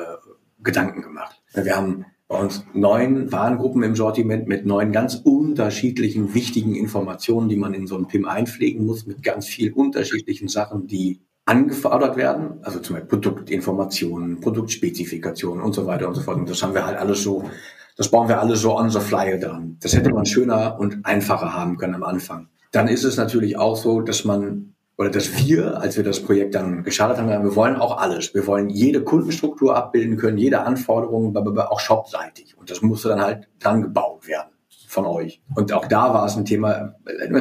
Gedanken 0.63 1.01
gemacht. 1.01 1.41
Wir 1.53 1.75
haben 1.75 2.05
bei 2.27 2.37
uns 2.37 2.65
neun 2.73 3.31
Warengruppen 3.31 3.83
im 3.83 3.95
Sortiment 3.95 4.47
mit 4.47 4.65
neun 4.65 4.91
ganz 4.91 5.15
unterschiedlichen 5.15 6.33
wichtigen 6.33 6.75
Informationen, 6.75 7.49
die 7.49 7.55
man 7.55 7.73
in 7.73 7.87
so 7.87 7.97
ein 7.97 8.07
PIM 8.07 8.25
einpflegen 8.25 8.85
muss, 8.85 9.05
mit 9.05 9.21
ganz 9.21 9.45
vielen 9.45 9.73
unterschiedlichen 9.73 10.47
Sachen, 10.47 10.87
die 10.87 11.21
angefordert 11.45 12.17
werden, 12.17 12.59
also 12.63 12.79
zum 12.79 12.95
Beispiel 12.95 13.19
Produktinformationen, 13.19 14.41
Produktspezifikationen 14.41 15.63
und 15.63 15.73
so 15.73 15.85
weiter 15.85 16.07
und 16.07 16.15
so 16.15 16.21
fort. 16.21 16.37
Und 16.37 16.49
das 16.49 16.63
haben 16.63 16.73
wir 16.73 16.85
halt 16.85 16.97
alles 16.97 17.21
so, 17.21 17.47
das 17.95 18.09
bauen 18.09 18.27
wir 18.27 18.39
alles 18.39 18.61
so 18.61 18.75
on 18.75 18.89
the 18.89 18.99
fly 18.99 19.39
dran. 19.39 19.77
Das 19.81 19.95
hätte 19.95 20.09
man 20.09 20.25
schöner 20.25 20.79
und 20.79 21.05
einfacher 21.05 21.53
haben 21.53 21.77
können 21.77 21.93
am 21.93 22.03
Anfang. 22.03 22.49
Dann 22.75 22.89
ist 22.89 23.05
es 23.05 23.15
natürlich 23.15 23.57
auch 23.57 23.77
so, 23.77 24.01
dass 24.01 24.25
man 24.25 24.73
oder 24.97 25.09
dass 25.09 25.37
wir, 25.37 25.79
als 25.79 25.95
wir 25.95 26.03
das 26.03 26.21
Projekt 26.21 26.55
dann 26.55 26.83
gestartet 26.83 27.17
haben, 27.17 27.29
wir 27.29 27.55
wollen 27.55 27.77
auch 27.77 27.97
alles. 27.97 28.33
Wir 28.33 28.45
wollen 28.47 28.69
jede 28.69 29.01
Kundenstruktur 29.01 29.77
abbilden 29.77 30.17
können, 30.17 30.37
jede 30.37 30.61
Anforderung, 30.61 31.33
auch 31.37 31.79
shopseitig. 31.79 32.57
Und 32.57 32.69
das 32.69 32.81
musste 32.81 33.07
dann 33.09 33.21
halt 33.21 33.47
dran 33.59 33.81
gebaut 33.81 34.27
werden 34.27 34.49
von 34.89 35.05
euch. 35.05 35.41
Und 35.55 35.71
auch 35.71 35.85
da 35.85 36.13
war 36.13 36.25
es 36.25 36.35
ein 36.35 36.43
Thema, 36.43 36.95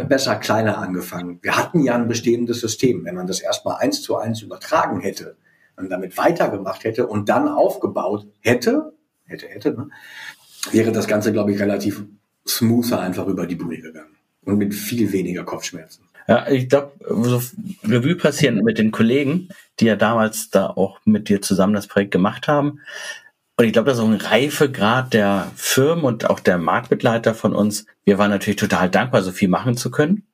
besser 0.09 0.37
kleiner 0.37 0.79
angefangen. 0.79 1.41
Wir 1.43 1.57
hatten 1.57 1.81
ja 1.83 1.97
ein 1.97 2.07
bestehendes 2.07 2.61
System. 2.61 3.05
Wenn 3.05 3.17
man 3.17 3.27
das 3.27 3.41
erstmal 3.41 3.79
eins 3.79 4.03
zu 4.03 4.17
eins 4.17 4.41
übertragen 4.41 5.01
hätte 5.01 5.37
und 5.77 5.91
damit 5.91 6.17
weitergemacht 6.17 6.85
hätte 6.85 7.09
und 7.09 7.29
dann 7.29 7.49
aufgebaut 7.49 8.29
hätte, 8.41 8.93
hätte, 9.25 9.49
hätte, 9.49 9.73
ne, 9.73 9.89
wäre 10.71 10.93
das 10.93 11.09
Ganze, 11.09 11.33
glaube 11.33 11.51
ich, 11.51 11.61
relativ 11.61 12.05
smoother 12.47 13.01
einfach 13.01 13.27
über 13.27 13.49
die 13.49 13.57
Bühne 13.57 13.81
gegangen 13.81 14.15
und 14.45 14.59
mit 14.59 14.75
viel 14.75 15.13
weniger 15.13 15.45
Kopfschmerzen. 15.45 16.05
Ja, 16.27 16.49
ich 16.49 16.69
glaube, 16.69 16.93
so 17.07 17.43
Revue 17.85 18.17
passieren 18.17 18.63
mit 18.65 18.79
den 18.79 18.93
Kollegen, 18.93 19.49
die 19.79 19.87
ja 19.87 19.97
damals 19.97 20.49
da 20.51 20.69
auch 20.69 20.99
mit 21.05 21.29
dir 21.29 21.43
zusammen 21.43 21.75
das 21.75 21.87
Projekt 21.87 22.13
gemacht 22.13 22.49
haben. 22.49 22.81
Und 23.57 23.67
ich 23.67 23.73
glaube, 23.73 23.89
das 23.89 23.99
ist 23.99 24.05
auch 24.05 24.09
ein 24.09 24.15
Reifegrad 24.15 25.13
der 25.13 25.51
Firmen 25.55 26.05
und 26.05 26.29
auch 26.29 26.41
der 26.41 26.59
Marktbegleiter 26.59 27.35
von 27.35 27.55
uns. 27.55 27.87
Wir 28.05 28.19
waren 28.19 28.31
natürlich 28.31 28.57
total 28.57 28.91
dankbar, 28.91 29.23
so 29.23 29.33
viel 29.33 29.49
machen 29.49 29.77
zu 29.77 29.91
können. 29.91 30.25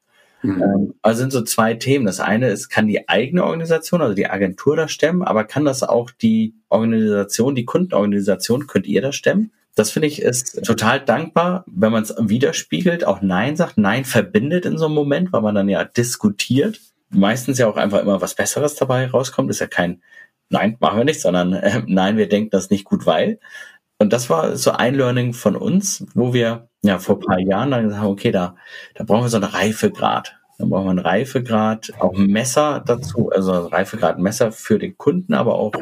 Mhm. 0.42 0.62
Ähm, 0.62 0.94
also 1.02 1.20
sind 1.20 1.32
so 1.32 1.42
zwei 1.42 1.74
Themen. 1.74 2.06
Das 2.06 2.20
eine 2.20 2.48
ist, 2.48 2.70
kann 2.70 2.86
die 2.86 3.08
eigene 3.08 3.44
Organisation, 3.44 4.00
also 4.00 4.14
die 4.14 4.30
Agentur 4.30 4.76
das 4.76 4.92
stemmen, 4.92 5.22
aber 5.22 5.44
kann 5.44 5.64
das 5.64 5.82
auch 5.82 6.10
die 6.10 6.54
Organisation, 6.68 7.54
die 7.54 7.66
Kundenorganisation, 7.66 8.66
könnt 8.66 8.86
ihr 8.86 9.02
das 9.02 9.16
stemmen? 9.16 9.52
Das 9.80 9.92
finde 9.92 10.08
ich 10.08 10.20
ist 10.20 10.62
total 10.62 11.00
dankbar, 11.00 11.64
wenn 11.66 11.90
man 11.90 12.02
es 12.02 12.14
widerspiegelt, 12.18 13.06
auch 13.06 13.22
Nein 13.22 13.56
sagt, 13.56 13.78
Nein 13.78 14.04
verbindet 14.04 14.66
in 14.66 14.76
so 14.76 14.84
einem 14.84 14.94
Moment, 14.94 15.32
weil 15.32 15.40
man 15.40 15.54
dann 15.54 15.70
ja 15.70 15.84
diskutiert. 15.84 16.78
Meistens 17.08 17.56
ja 17.56 17.66
auch 17.66 17.78
einfach 17.78 18.02
immer 18.02 18.20
was 18.20 18.34
Besseres 18.34 18.74
dabei 18.74 19.06
rauskommt. 19.06 19.48
Ist 19.48 19.60
ja 19.60 19.66
kein 19.66 20.02
Nein, 20.50 20.76
machen 20.80 20.98
wir 20.98 21.06
nicht, 21.06 21.22
sondern 21.22 21.54
äh, 21.54 21.82
Nein, 21.86 22.18
wir 22.18 22.28
denken 22.28 22.50
das 22.50 22.68
nicht 22.68 22.84
gut, 22.84 23.06
weil. 23.06 23.40
Und 23.96 24.12
das 24.12 24.28
war 24.28 24.54
so 24.58 24.72
ein 24.72 24.96
Learning 24.96 25.32
von 25.32 25.56
uns, 25.56 26.04
wo 26.12 26.34
wir 26.34 26.68
ja 26.82 26.98
vor 26.98 27.16
ein 27.16 27.20
paar 27.20 27.38
Jahren 27.38 27.70
dann 27.70 27.84
gesagt 27.84 28.02
haben, 28.02 28.12
okay, 28.12 28.32
da, 28.32 28.56
da 28.96 29.04
brauchen 29.04 29.24
wir 29.24 29.30
so 29.30 29.38
einen 29.38 29.44
Reifegrad. 29.44 30.36
Da 30.58 30.66
brauchen 30.66 30.84
wir 30.84 30.90
einen 30.90 30.98
Reifegrad, 30.98 31.90
auch 32.00 32.18
ein 32.18 32.26
Messer 32.26 32.82
dazu, 32.84 33.30
also 33.30 33.52
ein 33.52 33.72
Reifegrad 33.72 34.18
Messer 34.18 34.52
für 34.52 34.78
den 34.78 34.98
Kunden, 34.98 35.32
aber 35.32 35.54
auch 35.54 35.72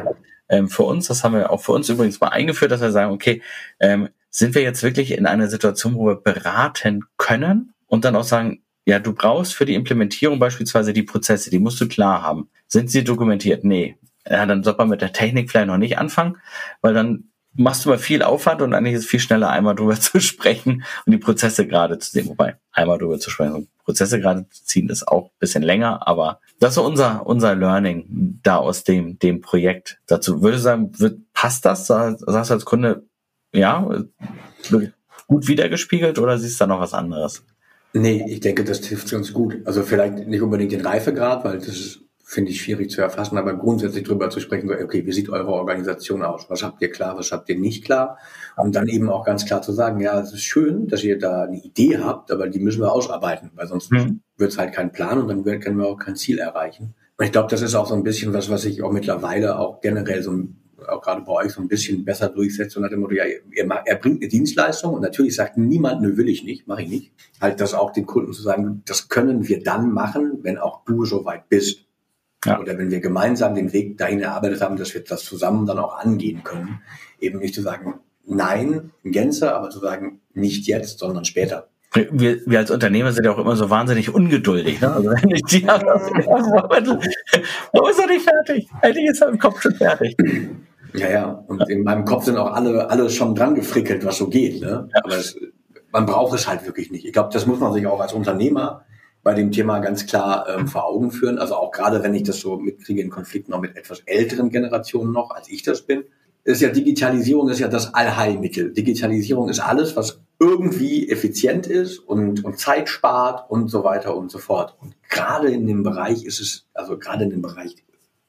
ähm, 0.49 0.69
für 0.69 0.85
uns, 0.85 1.09
das 1.09 1.25
haben 1.25 1.35
wir 1.35 1.51
auch 1.51 1.61
für 1.61 1.73
uns 1.73 1.89
übrigens 1.89 2.21
mal 2.21 2.29
eingeführt, 2.29 2.71
dass 2.71 2.81
wir 2.81 2.91
sagen, 2.91 3.13
okay, 3.13 3.43
ähm, 3.81 4.09
sind 4.31 4.55
wir 4.55 4.63
jetzt 4.63 4.83
wirklich 4.83 5.13
in 5.13 5.27
einer 5.27 5.49
Situation, 5.49 5.95
wo 5.95 6.07
wir 6.07 6.17
beraten 6.17 7.05
können 7.17 7.73
und 7.87 8.05
dann 8.05 8.17
auch 8.17 8.25
sagen, 8.25 8.63
ja, 8.85 8.99
du 8.99 9.13
brauchst 9.13 9.55
für 9.55 9.67
die 9.67 9.75
Implementierung 9.75 10.39
beispielsweise 10.39 10.93
die 10.93 11.03
Prozesse, 11.03 11.51
die 11.51 11.59
musst 11.59 11.81
du 11.81 11.89
klar 11.89 12.23
haben. 12.23 12.49
Sind 12.67 12.91
sie 12.91 13.05
dokumentiert? 13.05 13.65
Nee. 13.65 13.97
ja, 14.29 14.47
dann 14.47 14.63
sollte 14.63 14.79
man 14.79 14.89
mit 14.89 15.03
der 15.03 15.13
Technik 15.13 15.51
vielleicht 15.51 15.67
noch 15.67 15.77
nicht 15.77 15.99
anfangen, 15.99 16.39
weil 16.81 16.95
dann 16.95 17.25
machst 17.55 17.85
du 17.85 17.91
mal 17.91 17.99
viel 17.99 18.23
Aufwand 18.23 18.63
und 18.63 18.73
eigentlich 18.73 18.95
ist 18.95 19.05
es 19.05 19.11
viel 19.11 19.21
schneller, 19.21 19.51
einmal 19.51 19.75
drüber 19.75 20.01
zu 20.01 20.21
sprechen 20.21 20.85
und 21.05 21.13
die 21.13 21.19
Prozesse 21.19 21.67
gerade 21.67 21.99
zu 21.99 22.11
sehen. 22.11 22.29
Wobei, 22.29 22.57
einmal 22.73 22.99
drüber 22.99 23.19
zu 23.19 23.31
sprechen 23.31 23.55
und 23.55 23.69
Prozesse 23.85 24.21
gerade 24.21 24.49
zu 24.49 24.65
ziehen, 24.65 24.89
ist 24.89 25.09
auch 25.09 25.27
ein 25.27 25.39
bisschen 25.39 25.63
länger, 25.63 26.07
aber 26.07 26.41
das 26.61 26.73
ist 26.73 26.79
unser, 26.79 27.27
unser 27.27 27.55
Learning 27.55 28.41
da 28.43 28.57
aus 28.57 28.85
dem, 28.85 29.19
dem 29.19 29.41
Projekt 29.41 30.01
dazu. 30.07 30.43
Würde 30.43 30.59
sagen, 30.59 30.99
wird, 30.99 31.21
passt 31.33 31.65
das? 31.65 31.87
Sagst 31.87 32.25
du 32.27 32.55
als 32.55 32.65
Kunde, 32.65 33.07
ja, 33.53 34.05
gut 35.27 35.49
wiedergespiegelt 35.49 36.19
oder 36.19 36.39
siehst 36.39 36.61
du 36.61 36.65
da 36.65 36.67
noch 36.67 36.81
was 36.81 36.95
anderes? 36.95 37.45
Nee, 37.93 38.25
ich 38.29 38.41
denke, 38.41 38.65
das 38.65 38.81
trifft 38.81 39.13
uns 39.13 39.33
gut. 39.33 39.59
Also 39.65 39.83
vielleicht 39.83 40.27
nicht 40.27 40.43
unbedingt 40.43 40.73
den 40.73 40.85
Reifegrad, 40.85 41.45
weil 41.45 41.59
das 41.59 41.69
ist 41.69 42.01
finde 42.29 42.51
ich 42.51 42.61
schwierig 42.61 42.91
zu 42.91 43.01
erfassen, 43.01 43.39
aber 43.39 43.55
grundsätzlich 43.55 44.05
darüber 44.05 44.29
zu 44.29 44.39
sprechen, 44.41 44.71
okay, 44.71 45.07
wie 45.07 45.13
sieht 45.13 45.31
eure 45.31 45.51
Organisation 45.51 46.23
aus? 46.23 46.51
Was 46.51 46.63
habt 46.63 46.83
ihr 46.83 46.91
klar, 46.91 47.17
was 47.17 47.33
habt 47.33 47.49
ihr 47.49 47.59
nicht 47.59 47.87
klar? 47.87 48.19
Und 48.55 48.77
dann 48.77 48.87
eben 48.87 49.09
auch 49.09 49.25
ganz 49.25 49.47
klar 49.47 49.63
zu 49.63 49.73
sagen, 49.73 49.99
ja, 50.01 50.21
es 50.21 50.35
ist 50.35 50.43
schön, 50.43 50.89
dass 50.89 51.03
ihr 51.03 51.19
da 51.19 51.45
eine 51.45 51.57
Idee 51.57 51.97
habt, 51.97 52.31
aber 52.31 52.49
die 52.49 52.59
müssen 52.59 52.83
wir 52.83 52.93
ausarbeiten, 52.93 53.51
weil 53.55 53.67
sonst 53.67 53.91
mhm. 53.91 54.21
Wird 54.39 54.53
es 54.53 54.59
halt 54.59 54.73
kein 54.73 54.93
Plan 54.93 55.19
und 55.21 55.29
dann 55.29 55.45
können 55.61 55.79
wir 55.79 55.87
auch 55.87 55.99
kein 55.99 56.17
Ziel 56.17 56.39
erreichen. 56.39 56.95
Und 57.17 57.25
ich 57.27 57.33
glaube, 57.33 57.51
das 57.51 57.63
ist 57.63 57.75
auch 57.75 57.87
so 57.87 57.95
ein 57.95 58.05
bisschen 58.05 58.33
was, 58.33 58.49
was 58.49 58.65
ich 58.65 58.83
auch 58.83 58.93
mittlerweile 58.93 59.59
auch 59.59 59.81
generell 59.81 60.23
so 60.23 60.33
auch 60.87 61.03
gerade 61.03 61.23
bei 61.23 61.33
euch 61.33 61.53
so 61.53 61.61
ein 61.61 61.69
bisschen 61.69 62.05
besser 62.05 62.29
durchsetzt 62.29 62.77
und 62.77 62.85
hat 62.85 62.93
dem 62.93 63.01
Motto, 63.01 63.15
ja, 63.15 63.25
er, 63.25 63.83
er 63.85 63.97
bringt 63.97 64.23
eine 64.23 64.29
Dienstleistung 64.29 64.95
und 64.95 65.03
natürlich 65.03 65.35
sagt 65.35 65.57
niemand, 65.59 66.03
nö, 66.03 66.17
will 66.17 66.29
ich 66.29 66.45
nicht, 66.45 66.67
mache 66.67 66.83
ich 66.83 66.89
nicht. 66.89 67.13
Halt 67.41 67.61
das 67.61 67.75
auch 67.75 67.93
den 67.93 68.07
Kunden 68.07 68.33
zu 68.33 68.43
sagen, 68.43 68.83
das 68.87 69.09
können 69.09 69.49
wir 69.49 69.63
dann 69.63 69.91
machen, 69.91 70.39
wenn 70.43 70.59
auch 70.59 70.85
du 70.85 71.05
so 71.05 71.25
weit 71.25 71.49
bist. 71.49 71.85
Ja. 72.45 72.61
Oder 72.61 72.79
wenn 72.79 72.91
wir 72.91 73.01
gemeinsam 73.01 73.55
den 73.55 73.73
Weg 73.73 73.99
dahin 73.99 74.21
erarbeitet 74.21 74.61
haben, 74.61 74.77
dass 74.77 74.95
wir 74.95 75.03
das 75.03 75.25
zusammen 75.25 75.67
dann 75.67 75.79
auch 75.79 75.99
angehen 75.99 76.45
können. 76.45 76.81
Eben 77.19 77.41
nicht 77.41 77.55
zu 77.55 77.63
sagen, 77.63 77.95
nein, 78.25 78.93
in 79.03 79.11
Gänze, 79.11 79.55
aber 79.55 79.71
zu 79.71 79.81
sagen, 79.81 80.21
nicht 80.35 80.69
jetzt, 80.69 81.01
sondern 81.01 81.25
später. 81.25 81.69
Wir, 81.95 82.41
wir 82.45 82.59
als 82.59 82.71
Unternehmer 82.71 83.13
sind 83.13 83.25
ja 83.25 83.33
auch 83.33 83.39
immer 83.39 83.57
so 83.57 83.71
wahnsinnig 83.71 84.15
ungeduldig. 84.15 84.81
Ne? 84.81 84.93
Also 84.93 85.11
wenn 85.11 85.31
ich 85.31 85.43
die 85.45 85.67
habe, 85.67 85.87
warum 87.73 87.91
ist 87.91 87.99
er 87.99 88.07
nicht 88.07 88.29
fertig? 88.29 88.69
Eigentlich 88.83 89.07
ist 89.07 89.23
er 89.23 89.29
im 89.29 89.39
Kopf 89.39 89.63
schon 89.63 89.75
fertig. 89.75 90.15
Ja, 90.95 91.11
ja. 91.11 91.45
Und 91.47 91.69
in 91.71 91.85
meinem 91.85 92.05
Kopf 92.05 92.25
sind 92.25 92.37
auch 92.37 92.53
alle, 92.53 92.91
alle 92.91 93.09
schon 93.09 93.35
dran 93.35 93.55
gefrickelt, 93.55 94.05
was 94.05 94.19
so 94.19 94.29
geht. 94.29 94.61
Ne? 94.61 94.89
Ja. 94.93 95.01
Aber 95.03 95.17
es, 95.17 95.39
man 95.91 96.07
braucht 96.07 96.35
es 96.35 96.47
halt 96.47 96.67
wirklich 96.67 96.91
nicht. 96.91 97.07
Ich 97.07 97.13
glaube, 97.13 97.31
das 97.33 97.47
muss 97.47 97.61
man 97.61 97.73
sich 97.73 97.87
auch 97.87 98.01
als 98.01 98.13
Unternehmer 98.13 98.85
bei 99.23 99.35
dem 99.35 99.51
Thema 99.51 99.79
ganz 99.81 100.07
klar 100.07 100.47
ähm, 100.49 100.69
vor 100.69 100.87
Augen 100.87 101.11
führen. 101.11 101.39
Also 101.39 101.55
auch 101.55 101.71
gerade, 101.71 102.03
wenn 102.03 102.15
ich 102.15 102.23
das 102.23 102.41
so 102.41 102.59
mitkriege 102.59 103.01
in 103.01 103.11
Konflikten 103.11 103.53
auch 103.53 103.61
mit 103.61 103.77
etwas 103.77 104.01
älteren 104.01 104.51
Generationen 104.51 105.13
noch, 105.13 105.31
als 105.31 105.49
ich 105.49 105.63
das 105.63 105.83
bin, 105.83 106.05
ist 106.45 106.63
ja 106.63 106.71
Digitalisierung 106.71 107.49
ist 107.49 107.59
ja 107.59 107.69
das 107.69 107.95
Allheilmittel. 107.95 108.73
Digitalisierung 108.73 109.49
ist 109.49 109.61
alles, 109.61 109.97
was 109.97 110.23
irgendwie 110.41 111.09
effizient 111.11 111.67
ist 111.67 111.99
und, 111.99 112.45
und 112.45 112.59
Zeit 112.59 112.89
spart 112.89 113.51
und 113.51 113.69
so 113.69 113.83
weiter 113.83 114.17
und 114.17 114.31
so 114.31 114.39
fort. 114.39 114.77
Und 114.81 114.95
gerade 115.09 115.51
in 115.51 115.67
dem 115.67 115.83
Bereich 115.83 116.25
ist 116.25 116.41
es, 116.41 116.69
also 116.75 116.99
gerade 116.99 117.25
in 117.25 117.31
dem 117.31 117.43
Bereich 117.43 117.75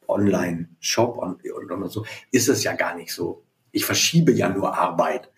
Online-Shop 0.08 1.18
und, 1.18 1.44
und, 1.52 1.72
und 1.72 1.92
so, 1.92 2.06
ist 2.32 2.50
es 2.50 2.64
ja 2.64 2.74
gar 2.74 2.96
nicht 2.96 3.14
so. 3.14 3.44
Ich 3.72 3.86
verschiebe 3.86 4.32
ja 4.32 4.50
nur 4.50 4.76
Arbeit 4.76 5.32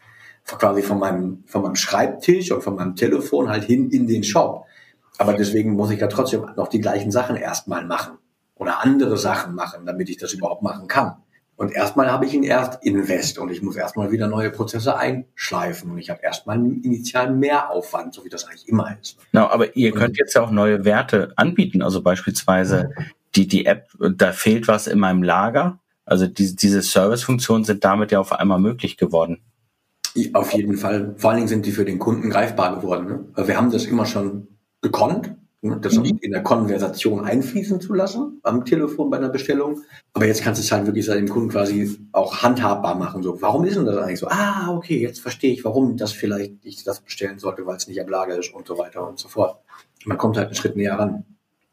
quasi 0.46 0.82
von 0.82 1.00
meinem, 1.00 1.44
von 1.46 1.62
meinem 1.62 1.76
Schreibtisch 1.76 2.52
und 2.52 2.64
von 2.64 2.76
meinem 2.76 2.96
Telefon 2.96 3.50
halt 3.50 3.66
hin 3.66 3.90
in 3.90 4.08
den 4.08 4.24
Shop. 4.24 4.66
Aber 5.18 5.34
deswegen 5.34 5.74
muss 5.74 5.92
ich 5.92 6.00
ja 6.00 6.08
trotzdem 6.08 6.46
noch 6.56 6.68
die 6.68 6.80
gleichen 6.80 7.12
Sachen 7.12 7.36
erstmal 7.36 7.86
machen 7.86 8.18
oder 8.56 8.82
andere 8.82 9.18
Sachen 9.18 9.54
machen, 9.56 9.86
damit 9.86 10.10
ich 10.10 10.18
das 10.18 10.34
überhaupt 10.34 10.64
machen 10.64 10.88
kann. 10.88 11.18
Und 11.62 11.74
erstmal 11.74 12.12
habe 12.12 12.26
ich 12.26 12.34
ihn 12.34 12.42
erst 12.42 12.84
invest 12.84 13.38
und 13.38 13.52
ich 13.52 13.62
muss 13.62 13.76
erstmal 13.76 14.12
wieder 14.12 14.28
neue 14.28 14.50
Prozesse 14.50 14.98
einschleifen 14.98 15.92
und 15.92 16.00
ich 16.00 16.10
habe 16.10 16.20
erstmal 16.24 16.56
einen 16.56 16.82
initialen 16.82 17.38
Mehraufwand, 17.38 18.16
so 18.16 18.26
wie 18.26 18.30
das 18.30 18.48
eigentlich 18.48 18.68
immer 18.68 18.98
ist. 19.00 19.20
Genau, 19.32 19.46
aber 19.46 19.76
ihr 19.76 19.92
könnt 19.92 20.18
jetzt 20.18 20.34
ja 20.34 20.42
auch 20.42 20.50
neue 20.50 20.86
Werte 20.86 21.34
anbieten, 21.36 21.84
also 21.84 22.02
beispielsweise 22.02 22.96
die, 23.36 23.48
die 23.48 23.68
App, 23.68 23.90
da 24.00 24.32
fehlt 24.32 24.68
was 24.68 24.88
in 24.88 24.98
meinem 24.98 25.22
Lager. 25.22 25.78
Also 26.04 26.26
diese, 26.26 26.56
diese 26.56 26.82
Servicefunktionen 26.82 27.64
sind 27.64 27.86
damit 27.86 28.12
ja 28.12 28.20
auf 28.20 28.32
einmal 28.32 28.60
möglich 28.60 28.98
geworden. 28.98 29.44
Auf 30.34 30.54
jeden 30.54 30.78
Fall. 30.78 31.14
Vor 31.18 31.30
allen 31.30 31.38
Dingen 31.38 31.48
sind 31.48 31.68
die 31.68 31.74
für 31.74 31.86
den 31.86 32.00
Kunden 32.00 32.32
greifbar 32.32 32.76
geworden. 32.76 33.06
Ne? 33.36 33.48
Wir 33.48 33.56
haben 33.56 33.70
das 33.70 33.86
immer 33.86 34.08
schon 34.08 34.48
gekonnt, 34.82 35.36
das 35.62 35.96
mhm. 35.98 36.18
in 36.22 36.32
der 36.32 36.42
Konversation 36.42 37.24
einfließen 37.24 37.80
zu 37.82 37.94
lassen 37.94 38.40
am 38.42 38.66
Telefon 38.66 39.12
bei 39.12 39.18
einer 39.18 39.30
Bestellung. 39.30 39.82
Aber 40.14 40.26
jetzt 40.26 40.44
kannst 40.44 40.60
du 40.60 40.66
es 40.66 40.72
halt 40.72 40.88
wirklich 40.88 41.06
dem 41.06 41.30
Kunden 41.30 41.50
quasi 41.50 42.00
auch 42.12 42.42
handhabbar 42.42 42.96
machen. 42.96 43.22
So, 43.22 43.42
warum 43.42 43.66
ist 43.66 43.76
denn 43.76 43.86
das 43.86 43.98
eigentlich 43.98 44.20
so? 44.20 44.28
Ah, 44.28 44.70
okay, 44.70 45.00
jetzt 45.00 45.20
verstehe 45.20 45.54
ich, 45.54 45.64
warum 45.64 45.98
das 45.98 46.14
vielleicht 46.14 46.54
ich 46.64 46.84
das 46.84 47.02
bestellen 47.02 47.38
sollte, 47.38 47.66
weil 47.68 47.78
es 47.78 47.88
nicht 47.88 48.02
am 48.02 48.10
Lager 48.10 48.38
ist 48.38 48.54
und 48.54 48.68
so 48.68 48.78
weiter 48.80 49.08
und 49.08 49.20
so 49.20 49.28
fort. 49.28 49.60
Man 50.06 50.18
kommt 50.18 50.38
halt 50.38 50.48
einen 50.48 50.56
Schritt 50.56 50.76
näher 50.76 50.98
ran. 50.98 51.26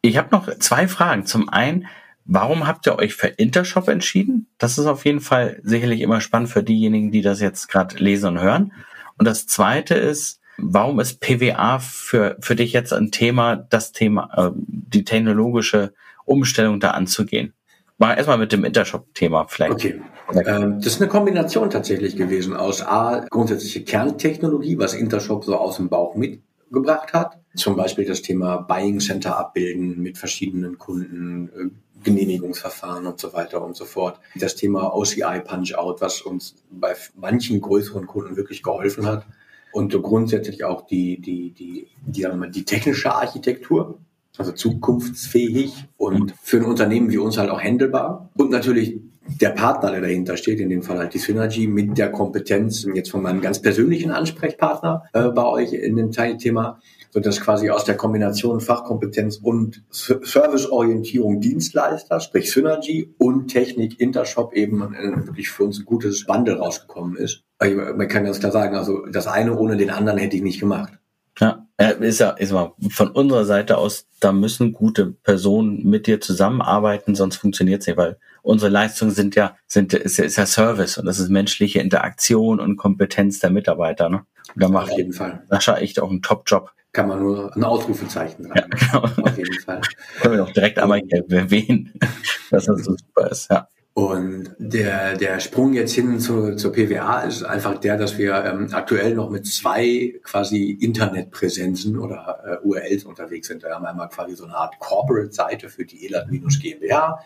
Ich 0.03 0.19
habe 0.19 0.29
noch 0.33 0.55
zwei 0.59 0.87
Fragen. 0.87 1.25
Zum 1.25 1.49
einen, 1.49 1.87
warum 2.27 2.67
habt 2.67 2.87
ihr 2.87 2.99
euch 2.99 3.15
für 3.15 3.29
Intershop 3.29 3.89
entschieden? 3.89 4.49
Das 4.59 4.77
ist 4.77 4.87
auf 4.87 5.07
jeden 5.07 5.21
Fall 5.21 5.61
sicherlich 5.63 6.03
immer 6.03 6.21
spannend 6.21 6.51
für 6.51 6.63
diejenigen, 6.63 7.11
die 7.11 7.23
das 7.23 7.41
jetzt 7.41 7.69
gerade 7.69 7.97
lesen 7.97 8.37
und 8.37 8.43
hören. 8.43 8.73
Und 9.17 9.27
das 9.27 9.47
zweite 9.47 9.95
ist, 9.95 10.41
Warum 10.61 10.99
ist 10.99 11.21
PWA 11.21 11.79
für, 11.79 12.37
für 12.41 12.57
dich 12.57 12.73
jetzt 12.73 12.93
ein 12.93 13.13
Thema, 13.13 13.57
das 13.57 13.93
Thema, 13.93 14.29
äh, 14.37 14.51
die 14.57 15.05
technologische 15.05 15.95
Umstellung 16.25 16.81
da 16.81 16.91
anzugehen? 16.91 17.55
Mal 17.97 18.15
erstmal 18.15 18.39
mit 18.39 18.53
dem 18.53 18.65
Intershop-Thema 18.65 19.47
vielleicht. 19.49 19.73
Okay. 19.73 20.01
Ähm, 20.47 20.79
das 20.79 20.95
ist 20.95 21.01
eine 21.01 21.09
Kombination 21.09 21.71
tatsächlich 21.71 22.17
gewesen 22.17 22.55
aus 22.55 22.83
A, 22.83 23.25
grundsätzliche 23.31 23.85
Kerntechnologie, 23.85 24.79
was 24.79 24.95
Intershop 24.95 25.45
so 25.45 25.57
aus 25.57 25.77
dem 25.77 25.89
Bauch 25.89 26.17
mitgebracht 26.17 27.13
hat. 27.13 27.39
Zum 27.55 27.77
Beispiel 27.77 28.05
das 28.05 28.23
Thema 28.23 28.59
Buying 28.59 28.99
Center 28.99 29.39
abbilden 29.39 30.03
mit 30.03 30.19
verschiedenen 30.19 30.77
Kunden, 30.77 31.49
äh, 31.49 32.05
Genehmigungsverfahren 32.05 33.07
und 33.07 33.19
so 33.19 33.33
weiter 33.33 33.65
und 33.65 33.77
so 33.77 33.85
fort. 33.85 34.21
Das 34.37 34.55
Thema 34.55 34.95
OCI 34.95 35.41
Punch-Out, 35.45 36.01
was 36.01 36.21
uns 36.21 36.55
bei 36.71 36.95
manchen 37.17 37.61
größeren 37.61 38.07
Kunden 38.07 38.37
wirklich 38.37 38.63
geholfen 38.63 39.07
hat 39.07 39.25
und 39.73 39.93
grundsätzlich 40.03 40.65
auch 40.65 40.87
die, 40.87 41.21
die, 41.21 41.53
die, 41.53 41.89
die, 42.07 42.23
sagen 42.23 42.35
wir 42.35 42.47
mal, 42.47 42.51
die 42.51 42.65
technische 42.65 43.15
Architektur, 43.15 43.99
also 44.37 44.53
zukunftsfähig 44.53 45.75
und 45.97 46.35
für 46.41 46.59
ein 46.59 46.65
Unternehmen 46.65 47.11
wie 47.11 47.19
uns 47.19 47.39
halt 47.39 47.51
auch 47.51 47.61
handelbar. 47.61 48.31
Und 48.37 48.51
natürlich 48.51 49.01
der 49.41 49.51
Partner, 49.51 49.91
der 49.91 50.01
dahinter 50.01 50.37
steht, 50.37 50.61
in 50.61 50.71
dem 50.71 50.83
Fall 50.83 50.99
halt 50.99 51.15
die 51.15 51.19
Synergy 51.19 51.67
mit 51.67 51.99
der 51.99 52.11
Kompetenz 52.11 52.87
jetzt 52.95 53.11
von 53.11 53.23
meinem 53.23 53.41
ganz 53.41 53.61
persönlichen 53.61 54.11
Ansprechpartner 54.11 55.05
äh, 55.13 55.29
bei 55.29 55.45
euch 55.45 55.73
in 55.73 55.97
dem 55.97 56.13
Teilthema, 56.13 56.81
so 57.11 57.21
dass 57.21 57.41
quasi 57.41 57.71
aus 57.71 57.85
der 57.85 57.97
Kombination 57.97 58.61
Fachkompetenz 58.61 59.37
und 59.37 59.83
Serviceorientierung 59.91 61.41
Dienstleister, 61.41 62.21
sprich 62.21 62.51
Synergy 62.51 63.15
und 63.19 63.49
Technik 63.49 64.01
Intershop 64.01 64.55
eben 64.55 64.83
ein, 64.83 65.27
wirklich 65.27 65.51
für 65.51 65.65
uns 65.65 65.81
ein 65.81 65.85
gutes 65.85 66.25
Bundle 66.27 66.59
rausgekommen 66.59 67.17
ist. 67.17 67.45
Man 67.61 68.09
kann 68.09 68.25
ganz 68.25 68.41
klar 68.41 68.53
sagen, 68.53 68.77
also 68.77 69.07
das 69.07 69.27
eine 69.27 69.57
ohne 69.57 69.77
den 69.77 69.91
anderen 69.91 70.19
hätte 70.19 70.37
ich 70.37 70.43
nicht 70.43 70.61
gemacht. 70.61 70.93
Ja, 71.41 71.67
ist 72.01 72.19
ja, 72.19 72.31
ist 72.31 72.53
mal 72.53 72.73
von 72.91 73.11
unserer 73.11 73.45
Seite 73.45 73.79
aus, 73.79 74.07
da 74.19 74.33
müssen 74.33 74.73
gute 74.73 75.07
Personen 75.07 75.89
mit 75.89 76.09
dir 76.09 76.21
zusammenarbeiten, 76.21 77.15
sonst 77.15 77.37
funktioniert 77.37 77.83
es 77.83 77.87
nicht, 77.87 77.97
weil 77.97 78.19
unsere 78.43 78.71
Leistungen 78.71 79.13
sind 79.13 79.37
ja, 79.37 79.57
sind, 79.69 79.95
ist 79.95 80.19
ja, 80.19 80.25
ist 80.25 80.37
ja 80.37 80.47
Service 80.47 80.99
und 80.99 81.07
das 81.07 81.21
ist 81.21 81.29
menschliche 81.29 81.79
Interaktion 81.81 82.59
und 82.59 82.77
Kompetenz 82.77 83.39
der 83.39 83.51
Mitarbeiter, 83.51 84.09
ne? 84.09 84.25
Und 84.55 84.63
da 84.63 84.69
macht 84.69 84.91
Auf 84.91 84.99
jeden 84.99 85.13
Fall. 85.13 85.45
Sascha 85.49 85.77
echt 85.77 86.01
auch 86.01 86.11
einen 86.11 86.23
Top-Job 86.23 86.73
kann 86.93 87.07
man 87.09 87.21
nur 87.21 87.55
ein 87.55 87.65
Ausrufezeichen 87.65 88.45
dran. 88.45 88.57
Ja, 88.57 88.67
genau. 88.67 89.05
Auf 89.23 89.37
jeden 89.37 89.61
Fall. 89.61 89.81
Können 90.21 90.35
wir 90.35 90.45
doch 90.45 90.53
direkt 90.53 90.79
einmal 90.79 91.01
erwähnen, 91.09 91.93
dass 92.51 92.65
das 92.65 92.85
so 92.85 92.97
super 92.97 93.31
ist, 93.31 93.51
ja. 93.51 93.69
Und 93.99 94.55
der, 94.59 95.17
der 95.17 95.41
Sprung 95.41 95.73
jetzt 95.73 95.93
hin 95.93 96.21
zu, 96.21 96.55
zur 96.55 96.73
PWA 96.73 97.23
ist 97.23 97.43
einfach 97.43 97.79
der, 97.79 97.97
dass 97.97 98.17
wir 98.17 98.45
ähm, 98.45 98.69
aktuell 98.71 99.17
noch 99.17 99.29
mit 99.29 99.45
zwei 99.45 100.15
quasi 100.23 100.71
Internetpräsenzen 100.71 101.99
oder 101.99 102.61
äh, 102.63 102.65
URLs 102.65 103.03
unterwegs 103.03 103.49
sind. 103.49 103.65
Wir 103.65 103.75
haben 103.75 103.85
einmal 103.85 104.09
quasi 104.09 104.37
so 104.37 104.45
eine 104.45 104.55
Art 104.55 104.79
Corporate-Seite 104.79 105.69
für 105.69 105.85
die 105.85 106.07
ELAT-GmbH 106.07 107.19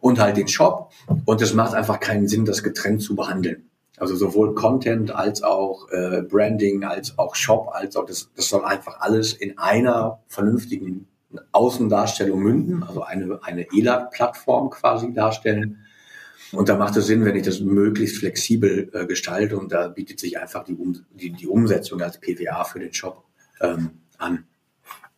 und 0.00 0.20
halt 0.20 0.36
den 0.36 0.48
Shop. 0.48 0.92
Und 1.24 1.40
es 1.40 1.54
macht 1.54 1.72
einfach 1.72 1.98
keinen 1.98 2.28
Sinn, 2.28 2.44
das 2.44 2.62
getrennt 2.62 3.00
zu 3.00 3.16
behandeln. 3.16 3.70
Also 3.96 4.14
sowohl 4.14 4.54
Content 4.54 5.10
als 5.10 5.42
auch 5.42 5.90
äh, 5.92 6.20
Branding, 6.20 6.84
als 6.84 7.18
auch 7.18 7.36
Shop, 7.36 7.70
als 7.72 7.96
auch 7.96 8.04
das, 8.04 8.28
das 8.36 8.50
soll 8.50 8.66
einfach 8.66 9.00
alles 9.00 9.32
in 9.32 9.56
einer 9.56 10.20
vernünftigen 10.26 11.08
Außendarstellung 11.52 12.38
münden, 12.38 12.82
also 12.82 13.02
eine, 13.02 13.38
eine 13.42 13.66
ELAT-Plattform 13.72 14.68
quasi 14.68 15.14
darstellen. 15.14 15.86
Und 16.52 16.68
da 16.68 16.76
macht 16.76 16.96
es 16.96 17.06
Sinn, 17.06 17.24
wenn 17.24 17.36
ich 17.36 17.44
das 17.44 17.60
möglichst 17.60 18.18
flexibel 18.18 18.90
äh, 18.92 19.06
gestalte 19.06 19.58
und 19.58 19.72
da 19.72 19.88
bietet 19.88 20.18
sich 20.18 20.38
einfach 20.38 20.64
die, 20.64 20.74
um, 20.74 20.98
die, 21.10 21.30
die 21.30 21.46
Umsetzung 21.46 22.00
als 22.00 22.18
PWA 22.18 22.64
für 22.64 22.78
den 22.78 22.92
Shop 22.92 23.24
ähm, 23.60 23.90
an. 24.18 24.44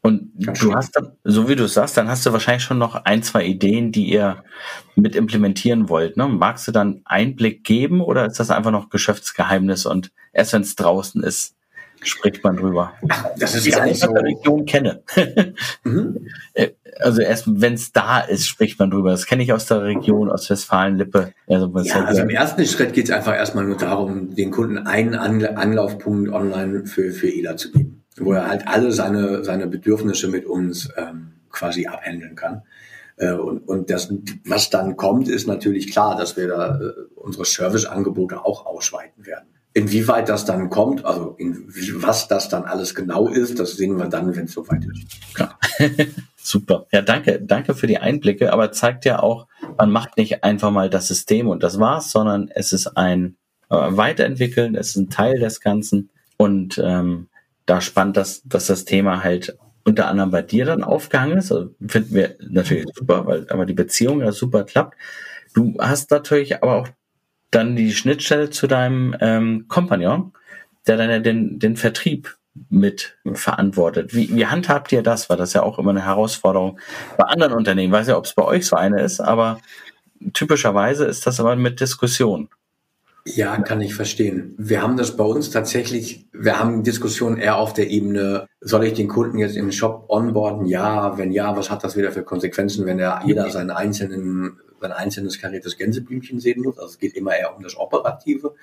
Und 0.03 0.31
du 0.35 0.75
hast 0.75 0.97
dann, 0.97 1.13
so 1.25 1.49
wie 1.49 1.57
du 1.57 1.65
es 1.65 1.75
sagst, 1.75 1.97
dann 1.97 2.09
hast 2.09 2.25
du 2.25 2.33
wahrscheinlich 2.33 2.65
schon 2.65 2.79
noch 2.79 2.95
ein, 3.05 3.23
zwei 3.23 3.45
Ideen, 3.45 3.93
die 3.93 4.11
ihr 4.11 4.43
mit 4.97 5.15
implementieren 5.15 5.91
wollt. 5.91 6.17
Ne? 6.17 6.27
Magst 6.27 6.67
du 6.67 6.73
dann 6.73 7.03
Einblick 7.05 7.65
geben 7.65 8.01
oder 8.01 8.25
ist 8.25 8.41
das 8.41 8.51
einfach 8.51 8.71
noch 8.71 8.89
Geschäftsgeheimnis 8.89 9.85
und 9.85 10.11
erst 10.33 10.55
wenn 10.55 10.63
es 10.63 10.75
draußen 10.75 11.23
ist, 11.23 11.55
spricht 12.02 12.42
man 12.45 12.57
drüber? 12.57 12.92
Das 13.38 13.54
ist 13.54 13.71
gar 13.71 13.87
nicht 13.87 14.00
so. 14.00 14.12
der 14.12 14.23
Region 14.23 14.64
kenne. 14.64 15.02
mhm. 15.85 16.26
Äh, 16.54 16.71
also 17.00 17.21
erst 17.23 17.45
wenn 17.49 17.75
es 17.75 17.92
da 17.92 18.21
ist, 18.21 18.47
spricht 18.47 18.78
man 18.78 18.90
drüber. 18.90 19.11
Das 19.11 19.26
kenne 19.26 19.42
ich 19.42 19.52
aus 19.52 19.66
der 19.66 19.83
Region, 19.83 20.30
aus 20.30 20.50
Westfalen-Lippe. 20.50 21.33
Also, 21.49 21.73
ja, 21.83 22.04
also 22.04 22.23
im 22.23 22.30
ersten 22.30 22.66
Schritt 22.66 22.92
geht 22.92 23.04
es 23.07 23.11
einfach 23.11 23.35
erstmal 23.35 23.64
nur 23.64 23.76
darum, 23.76 24.35
den 24.35 24.50
Kunden 24.50 24.78
einen 24.78 25.14
Anlaufpunkt 25.14 26.30
online 26.30 26.87
für, 26.87 27.12
für 27.12 27.28
ELA 27.28 27.57
zu 27.57 27.71
geben 27.73 28.00
wo 28.21 28.33
er 28.33 28.49
halt 28.49 28.66
alle 28.66 28.92
seine, 28.92 29.45
seine 29.45 29.66
Bedürfnisse 29.66 30.28
mit 30.28 30.47
uns 30.47 30.90
ähm, 30.97 31.33
quasi 31.50 31.87
abhandeln 31.87 32.37
kann. 32.37 32.62
Äh, 33.16 33.33
und, 33.33 33.69
und 33.69 33.90
das, 33.90 34.12
was 34.47 34.71
dann 34.71 34.97
kommt, 34.97 35.28
ist 35.28 35.47
natürlich 35.47 35.90
klar, 35.90 36.16
dass 36.16 36.37
wir 36.37 36.49
da 36.49 36.80
äh, 36.80 36.92
unsere 37.16 37.45
Serviceangebote 37.45 38.45
auch 38.45 38.66
ausweiten 38.66 39.26
werden. 39.26 39.49
Inwieweit 39.73 40.29
das 40.29 40.45
dann 40.45 40.69
kommt, 40.69 41.05
also 41.05 41.37
in, 41.39 41.65
was 42.03 42.27
das 42.27 42.49
dann 42.49 42.65
alles 42.65 42.95
genau 42.95 43.29
ist, 43.29 43.59
das 43.61 43.77
sehen 43.77 43.99
wir 43.99 44.09
dann, 44.09 44.35
wenn 44.35 44.47
es 44.47 44.53
soweit 44.53 44.85
ist. 44.85 45.35
Klar. 45.35 45.59
Super. 46.37 46.87
Ja, 46.91 47.03
danke, 47.03 47.41
danke 47.41 47.75
für 47.75 47.87
die 47.87 47.99
Einblicke, 47.99 48.53
aber 48.53 48.73
zeigt 48.73 49.05
ja 49.05 49.21
auch, 49.21 49.47
man 49.79 49.91
macht 49.91 50.17
nicht 50.17 50.43
einfach 50.43 50.73
mal 50.73 50.91
das 50.91 51.07
System 51.07 51.47
und 51.49 51.62
das 51.62 51.79
war's, 51.79 52.11
sondern 52.11 52.50
es 52.53 52.73
ist 52.73 52.97
ein 52.97 53.37
äh, 53.69 53.77
Weiterentwickeln, 53.77 54.75
es 54.75 54.91
ist 54.91 54.97
ein 54.97 55.11
Teil 55.11 55.39
des 55.39 55.61
Ganzen 55.61 56.11
und 56.37 56.81
ähm, 56.83 57.29
da 57.67 57.81
spannend, 57.81 58.17
dass, 58.17 58.43
dass 58.43 58.67
das 58.67 58.85
Thema 58.85 59.23
halt 59.23 59.57
unter 59.85 60.09
anderem 60.09 60.31
bei 60.31 60.43
dir 60.43 60.65
dann 60.65 60.83
aufgehangen 60.83 61.39
ist. 61.39 61.53
Also 61.53 61.75
finden 61.87 62.15
wir 62.15 62.37
natürlich 62.41 62.87
super, 62.95 63.27
weil 63.27 63.47
aber 63.50 63.67
die 63.67 63.75
Beziehung 63.75 64.21
ja 64.21 64.33
super 64.33 64.65
klappt. 64.65 64.97
Du 65.55 65.77
hast 65.79 66.11
natürlich 66.11 66.62
aber 66.62 66.77
auch 66.77 66.89
dann 67.50 67.76
die 67.76 67.92
Schnittstelle 67.92 68.50
zu 68.50 68.66
deinem 68.66 69.16
ähm, 69.21 69.66
Kompagnon, 69.69 70.33
der 70.87 70.97
dann 70.97 71.11
ja 71.11 71.19
den, 71.19 71.59
den 71.59 71.76
Vertrieb 71.76 72.37
mit 72.69 73.16
verantwortet. 73.33 74.14
Wie, 74.14 74.35
wie 74.35 74.47
handhabt 74.47 74.92
ihr 74.92 75.02
das? 75.02 75.30
Weil 75.30 75.37
das 75.37 75.52
ja 75.52 75.62
auch 75.62 75.78
immer 75.78 75.90
eine 75.90 76.04
Herausforderung 76.04 76.78
bei 77.16 77.25
anderen 77.25 77.52
Unternehmen. 77.52 77.92
Ich 77.92 77.99
weiß 77.99 78.09
ja, 78.09 78.16
ob 78.16 78.25
es 78.25 78.35
bei 78.35 78.45
euch 78.45 78.66
so 78.66 78.76
eine 78.76 79.00
ist, 79.02 79.21
aber 79.21 79.61
typischerweise 80.33 81.04
ist 81.04 81.26
das 81.26 81.40
aber 81.40 81.57
mit 81.57 81.80
Diskussion. 81.80 82.49
Ja, 83.37 83.57
kann 83.61 83.81
ich 83.81 83.95
verstehen. 83.95 84.55
Wir 84.59 84.83
haben 84.83 84.97
das 84.97 85.17
bei 85.17 85.25
uns 85.25 85.51
tatsächlich, 85.51 86.27
wir 86.33 86.59
haben 86.59 86.83
Diskussionen 86.83 87.37
eher 87.37 87.57
auf 87.57 87.73
der 87.73 87.91
Ebene, 87.91 88.47
soll 88.61 88.85
ich 88.85 88.95
den 88.95 89.09
Kunden 89.09 89.39
jetzt 89.39 89.57
in 89.57 89.67
den 89.67 89.73
Shop 89.73 90.07
onboarden? 90.09 90.67
Ja, 90.67 91.19
wenn 91.19 91.33
ja, 91.33 91.57
was 91.57 91.71
hat 91.71 91.85
das 91.85 91.97
wieder 91.97 92.13
für 92.13 92.23
Konsequenzen, 92.23 92.87
wenn 92.87 92.99
er 92.99 93.23
jeder 93.25 93.51
seinen 93.51 93.71
einzelnen, 93.71 94.59
sein 94.81 94.93
einzelnes 94.93 95.41
kariertes 95.41 95.77
Gänseblümchen 95.77 96.41
sehen 96.41 96.63
muss? 96.63 96.79
Also 96.79 96.91
es 96.91 96.99
geht 96.99 97.15
immer 97.15 97.37
eher 97.37 97.57
um 97.57 97.63
das 97.63 97.77
Operative. 97.77 98.55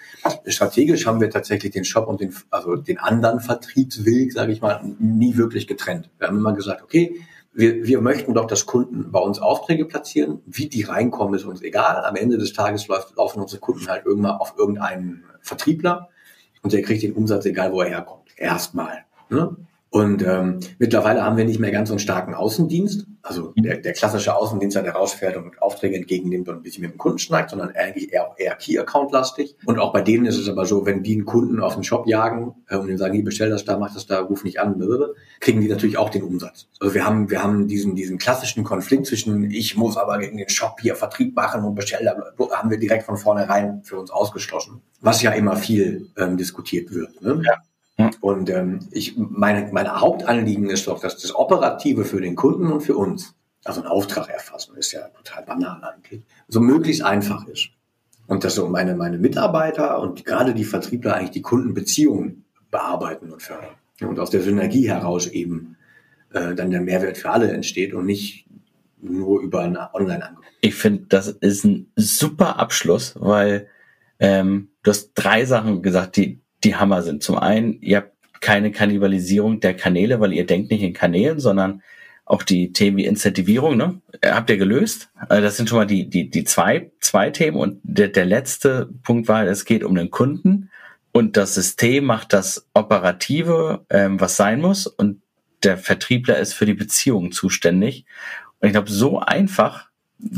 Strategisch 0.45 1.05
haben 1.05 1.21
wir 1.21 1.29
tatsächlich 1.29 1.71
den 1.71 1.85
Shop 1.85 2.07
und 2.07 2.21
den, 2.21 2.33
also 2.49 2.75
den 2.75 2.97
anderen 2.97 3.39
Vertriebsweg, 3.39 4.33
sage 4.33 4.51
ich 4.51 4.61
mal, 4.61 4.81
nie 4.99 5.37
wirklich 5.37 5.67
getrennt. 5.67 6.09
Wir 6.19 6.27
haben 6.27 6.37
immer 6.37 6.53
gesagt, 6.53 6.83
okay, 6.83 7.21
wir, 7.57 7.87
wir 7.87 8.01
möchten 8.01 8.35
doch, 8.35 8.45
dass 8.45 8.67
Kunden 8.67 9.11
bei 9.11 9.19
uns 9.19 9.39
Aufträge 9.39 9.85
platzieren. 9.85 10.41
Wie 10.45 10.69
die 10.69 10.83
reinkommen, 10.83 11.33
ist 11.33 11.43
uns 11.43 11.63
egal. 11.63 12.05
Am 12.05 12.15
Ende 12.15 12.37
des 12.37 12.53
Tages 12.53 12.87
läuft, 12.87 13.15
laufen 13.17 13.41
unsere 13.41 13.59
Kunden 13.59 13.87
halt 13.87 14.05
irgendwann 14.05 14.37
auf 14.37 14.53
irgendeinen 14.57 15.23
Vertriebler 15.41 16.09
und 16.61 16.71
der 16.71 16.83
kriegt 16.83 17.01
den 17.01 17.13
Umsatz, 17.13 17.45
egal 17.45 17.73
wo 17.73 17.81
er 17.81 17.89
herkommt. 17.89 18.29
Erstmal. 18.35 19.05
Ne? 19.29 19.55
Und 19.97 20.21
ähm, 20.21 20.59
mittlerweile 20.77 21.23
haben 21.23 21.37
wir 21.37 21.45
nicht 21.45 21.59
mehr 21.59 21.71
ganz 21.71 21.89
so 21.89 21.95
einen 21.95 21.99
starken 21.99 22.35
Außendienst. 22.35 23.07
Also 23.23 23.51
der, 23.57 23.77
der 23.77 23.93
klassische 23.93 24.35
Außendienst, 24.35 24.75
der 24.75 24.91
rausfährt 24.91 25.35
und 25.37 25.59
Aufträge 25.59 25.95
entgegennimmt 25.95 26.47
und 26.47 26.57
ein 26.57 26.61
bisschen 26.61 26.83
mit 26.83 26.91
dem 26.91 26.99
Kunden 26.99 27.17
schnackt, 27.17 27.49
sondern 27.49 27.71
eigentlich 27.71 28.13
eher, 28.13 28.29
eher 28.37 28.53
Key-Account-lastig. 28.53 29.55
Und 29.65 29.79
auch 29.79 29.91
bei 29.91 30.03
denen 30.03 30.27
ist 30.27 30.37
es 30.37 30.47
aber 30.49 30.67
so, 30.67 30.85
wenn 30.85 31.01
die 31.01 31.15
einen 31.15 31.25
Kunden 31.25 31.59
auf 31.59 31.73
den 31.73 31.83
Shop 31.83 32.05
jagen 32.05 32.53
äh, 32.69 32.77
und 32.77 32.89
ihm 32.89 32.99
sagen, 32.99 33.15
hier 33.15 33.23
bestell 33.23 33.49
das 33.49 33.65
da, 33.65 33.79
mach 33.79 33.91
das 33.91 34.05
da, 34.05 34.19
ruf 34.19 34.43
nicht 34.43 34.59
an, 34.59 34.79
kriegen 35.39 35.61
die 35.61 35.67
natürlich 35.67 35.97
auch 35.97 36.11
den 36.11 36.21
Umsatz. 36.21 36.67
Also 36.79 36.93
wir 36.93 37.03
haben, 37.03 37.31
wir 37.31 37.41
haben 37.41 37.67
diesen, 37.67 37.95
diesen 37.95 38.19
klassischen 38.19 38.63
Konflikt 38.63 39.07
zwischen, 39.07 39.49
ich 39.49 39.77
muss 39.77 39.97
aber 39.97 40.21
in 40.21 40.37
den 40.37 40.49
Shop 40.49 40.77
hier 40.79 40.95
Vertrieb 40.95 41.35
machen 41.35 41.63
und 41.63 41.73
bestellen, 41.73 42.05
da 42.05 42.49
haben 42.51 42.69
wir 42.69 42.77
direkt 42.77 43.03
von 43.03 43.17
vornherein 43.17 43.81
für 43.83 43.97
uns 43.97 44.11
ausgeschlossen. 44.11 44.79
Was 45.01 45.23
ja 45.23 45.31
immer 45.31 45.55
viel 45.55 46.11
ähm, 46.17 46.37
diskutiert 46.37 46.93
wird. 46.93 47.19
Ne? 47.23 47.41
Ja. 47.43 47.55
Und 48.21 48.49
ähm, 48.49 48.79
ich, 48.91 49.15
meine, 49.17 49.69
mein 49.71 49.89
Hauptanliegen 49.89 50.69
ist 50.69 50.87
doch, 50.87 50.99
dass 50.99 51.17
das 51.17 51.35
Operative 51.35 52.05
für 52.05 52.21
den 52.21 52.35
Kunden 52.35 52.71
und 52.71 52.81
für 52.81 52.95
uns, 52.95 53.35
also 53.63 53.81
ein 53.81 53.87
Auftrag 53.87 54.29
erfassen, 54.29 54.75
ist 54.77 54.91
ja 54.91 55.07
total 55.09 55.43
banal 55.43 55.83
eigentlich, 55.83 56.21
so 56.47 56.59
möglichst 56.59 57.03
einfach 57.03 57.47
ist. 57.47 57.69
Und 58.27 58.43
dass 58.43 58.55
so 58.55 58.67
meine, 58.67 58.95
meine 58.95 59.17
Mitarbeiter 59.17 59.99
und 60.01 60.25
gerade 60.25 60.53
die 60.53 60.65
Vertriebler 60.65 61.15
eigentlich 61.15 61.31
die 61.31 61.41
Kundenbeziehungen 61.41 62.43
bearbeiten 62.71 63.31
und 63.31 63.41
fördern. 63.41 63.75
Und 64.01 64.19
aus 64.19 64.29
der 64.29 64.41
Synergie 64.41 64.89
heraus 64.89 65.27
eben 65.27 65.77
äh, 66.33 66.53
dann 66.53 66.71
der 66.71 66.81
Mehrwert 66.81 67.17
für 67.17 67.29
alle 67.29 67.51
entsteht 67.51 67.93
und 67.93 68.05
nicht 68.05 68.45
nur 69.01 69.41
über 69.41 69.61
eine 69.61 69.93
Online-Angebot. 69.93 70.45
Ich 70.61 70.75
finde, 70.75 71.05
das 71.09 71.27
ist 71.27 71.63
ein 71.63 71.91
super 71.95 72.59
Abschluss, 72.59 73.15
weil 73.17 73.67
ähm, 74.19 74.69
du 74.83 74.91
hast 74.91 75.11
drei 75.13 75.45
Sachen 75.45 75.81
gesagt, 75.81 76.17
die, 76.17 76.41
die 76.67 76.75
Hammer 76.75 77.01
sind. 77.01 77.23
Zum 77.23 77.37
einen, 77.37 77.81
ihr 77.81 77.97
habt 77.97 78.13
keine 78.41 78.71
Kannibalisierung 78.71 79.59
der 79.59 79.75
Kanäle, 79.75 80.19
weil 80.19 80.33
ihr 80.33 80.45
denkt 80.45 80.69
nicht 80.69 80.83
in 80.83 80.93
Kanälen, 80.93 81.39
sondern 81.39 81.81
auch 82.25 82.43
die 82.43 82.73
Themen 82.73 82.97
wie 82.97 83.05
Incentivierung, 83.05 83.77
ne? 83.77 84.01
Habt 84.23 84.49
ihr 84.49 84.57
gelöst? 84.57 85.09
Also 85.29 85.41
das 85.41 85.55
sind 85.55 85.69
schon 85.69 85.77
mal 85.77 85.87
die, 85.87 86.09
die, 86.09 86.29
die 86.29 86.43
zwei, 86.43 86.91
zwei 86.99 87.29
Themen. 87.29 87.57
Und 87.57 87.79
der, 87.83 88.09
der 88.09 88.25
letzte 88.25 88.89
Punkt 89.03 89.29
war, 89.29 89.45
es 89.45 89.63
geht 89.63 89.83
um 89.83 89.95
den 89.95 90.11
Kunden 90.11 90.69
und 91.13 91.37
das 91.37 91.55
System 91.55 92.03
macht 92.03 92.33
das 92.33 92.67
Operative, 92.73 93.85
ähm, 93.89 94.19
was 94.19 94.35
sein 94.35 94.59
muss. 94.59 94.87
Und 94.87 95.21
der 95.63 95.77
Vertriebler 95.77 96.37
ist 96.37 96.53
für 96.53 96.65
die 96.65 96.73
Beziehung 96.73 97.31
zuständig. 97.31 98.05
Und 98.59 98.67
ich 98.67 98.73
glaube, 98.73 98.91
so 98.91 99.19
einfach 99.19 99.86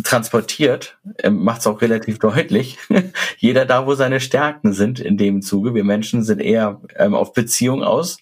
transportiert, 0.04 0.98
ähm, 1.24 1.44
macht 1.44 1.62
es 1.62 1.68
auch 1.68 1.82
relativ 1.82 2.20
deutlich. 2.20 2.78
Jeder 3.38 3.66
da, 3.66 3.86
wo 3.86 3.96
seine 3.96 4.20
Stärken 4.20 4.74
sind 4.74 5.00
in 5.00 5.18
dem 5.18 5.42
Zuge. 5.42 5.74
Wir 5.74 5.84
Menschen 5.84 6.24
sind 6.24 6.42
eher 6.42 6.82
ähm, 6.96 7.14
auf 7.14 7.34
Beziehung 7.34 7.84
aus 7.84 8.18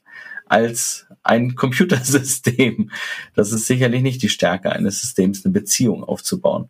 als 0.46 1.08
ein 1.24 1.56
Computersystem. 1.56 2.92
Das 3.34 3.52
ist 3.52 3.68
sicherlich 3.68 4.02
nicht 4.02 4.22
die 4.22 4.30
Stärke 4.30 4.72
eines 4.72 5.02
Systems, 5.02 5.44
eine 5.46 5.54
Beziehung 5.54 6.04
aufzubauen. 6.04 6.70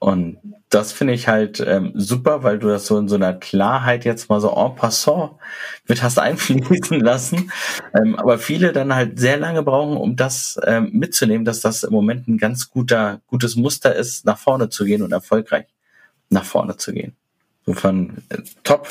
Und 0.00 0.38
das 0.68 0.92
finde 0.92 1.14
ich 1.14 1.28
halt 1.28 1.60
ähm, 1.66 1.92
super, 1.94 2.42
weil 2.42 2.58
du 2.58 2.68
das 2.68 2.86
so 2.86 2.98
in 2.98 3.08
so 3.08 3.14
einer 3.14 3.32
Klarheit 3.32 4.04
jetzt 4.04 4.28
mal 4.28 4.40
so 4.40 4.50
en 4.54 4.74
passant 4.76 5.32
mit 5.86 6.02
hast 6.02 6.18
einfließen 6.18 7.00
lassen. 7.00 7.50
Ähm, 7.94 8.16
aber 8.16 8.38
viele 8.38 8.72
dann 8.72 8.94
halt 8.94 9.18
sehr 9.18 9.38
lange 9.38 9.62
brauchen, 9.62 9.96
um 9.96 10.16
das 10.16 10.58
ähm, 10.64 10.90
mitzunehmen, 10.92 11.44
dass 11.44 11.60
das 11.60 11.84
im 11.84 11.92
Moment 11.92 12.28
ein 12.28 12.38
ganz 12.38 12.70
guter, 12.70 13.20
gutes 13.26 13.56
Muster 13.56 13.94
ist, 13.94 14.24
nach 14.24 14.38
vorne 14.38 14.68
zu 14.68 14.84
gehen 14.84 15.02
und 15.02 15.12
erfolgreich 15.12 15.66
nach 16.30 16.44
vorne 16.44 16.76
zu 16.76 16.92
gehen. 16.92 17.16
Insofern 17.64 18.22
äh, 18.28 18.38
top, 18.62 18.88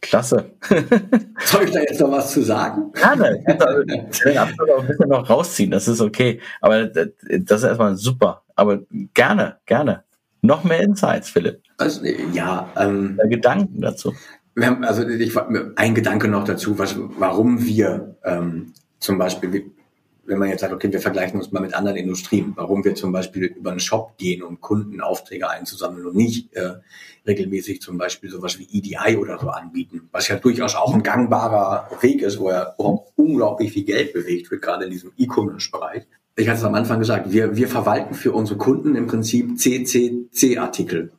klasse. 0.00 0.52
Soll 1.44 1.64
ich 1.64 1.72
da 1.72 1.80
jetzt 1.80 2.00
noch 2.00 2.10
was 2.10 2.32
zu 2.32 2.42
sagen? 2.42 2.92
Gerne. 2.92 3.40
Ich 4.10 4.24
will 4.24 4.38
auch 4.38 4.80
ein 4.80 4.86
bisschen 4.86 5.08
noch 5.08 5.28
rausziehen, 5.28 5.70
das 5.70 5.88
ist 5.88 6.00
okay. 6.00 6.40
Aber 6.60 6.96
äh, 6.96 7.10
das 7.40 7.62
ist 7.62 7.68
erstmal 7.68 7.96
super. 7.96 8.42
Aber 8.54 8.80
gerne, 9.14 9.58
gerne. 9.66 10.05
Noch 10.46 10.64
mehr 10.64 10.80
Insights, 10.80 11.28
Philipp. 11.28 11.62
Also, 11.78 12.04
ja, 12.32 12.70
ähm, 12.76 13.18
Gedanken 13.28 13.80
dazu. 13.80 14.14
Wir 14.54 14.68
haben, 14.68 14.84
also 14.84 15.06
ich, 15.06 15.36
ein 15.76 15.94
Gedanke 15.94 16.28
noch 16.28 16.44
dazu, 16.44 16.78
was, 16.78 16.96
warum 17.18 17.64
wir 17.64 18.16
ähm, 18.24 18.72
zum 19.00 19.18
Beispiel, 19.18 19.70
wenn 20.24 20.38
man 20.38 20.48
jetzt 20.48 20.60
sagt, 20.60 20.72
okay, 20.72 20.90
wir 20.90 21.00
vergleichen 21.00 21.38
uns 21.38 21.52
mal 21.52 21.60
mit 21.60 21.74
anderen 21.74 21.96
Industrien, 21.96 22.52
warum 22.56 22.84
wir 22.84 22.94
zum 22.94 23.12
Beispiel 23.12 23.44
über 23.44 23.72
einen 23.72 23.80
Shop 23.80 24.16
gehen, 24.16 24.42
um 24.42 24.60
Kundenaufträge 24.60 25.50
einzusammeln 25.50 26.06
und 26.06 26.16
nicht 26.16 26.54
äh, 26.54 26.76
regelmäßig 27.26 27.82
zum 27.82 27.98
Beispiel 27.98 28.30
sowas 28.30 28.58
wie 28.58 28.68
EDI 28.72 29.16
oder 29.16 29.38
so 29.38 29.48
anbieten, 29.48 30.08
was 30.12 30.28
ja 30.28 30.36
durchaus 30.36 30.74
auch 30.74 30.94
ein 30.94 31.02
gangbarer 31.02 31.90
Weg 32.00 32.22
ist, 32.22 32.38
wo 32.38 32.50
ja 32.50 32.74
unglaublich 33.16 33.72
viel 33.72 33.84
Geld 33.84 34.14
bewegt 34.14 34.50
wird, 34.50 34.62
gerade 34.62 34.86
in 34.86 34.90
diesem 34.90 35.12
E-Commerce-Bereich 35.18 36.06
ich 36.36 36.48
hatte 36.48 36.58
es 36.58 36.64
am 36.64 36.74
Anfang 36.74 36.98
gesagt, 36.98 37.32
wir, 37.32 37.56
wir 37.56 37.68
verwalten 37.68 38.14
für 38.14 38.32
unsere 38.32 38.58
Kunden 38.58 38.94
im 38.94 39.06
Prinzip 39.06 39.58
CCC-Artikel. 39.58 41.12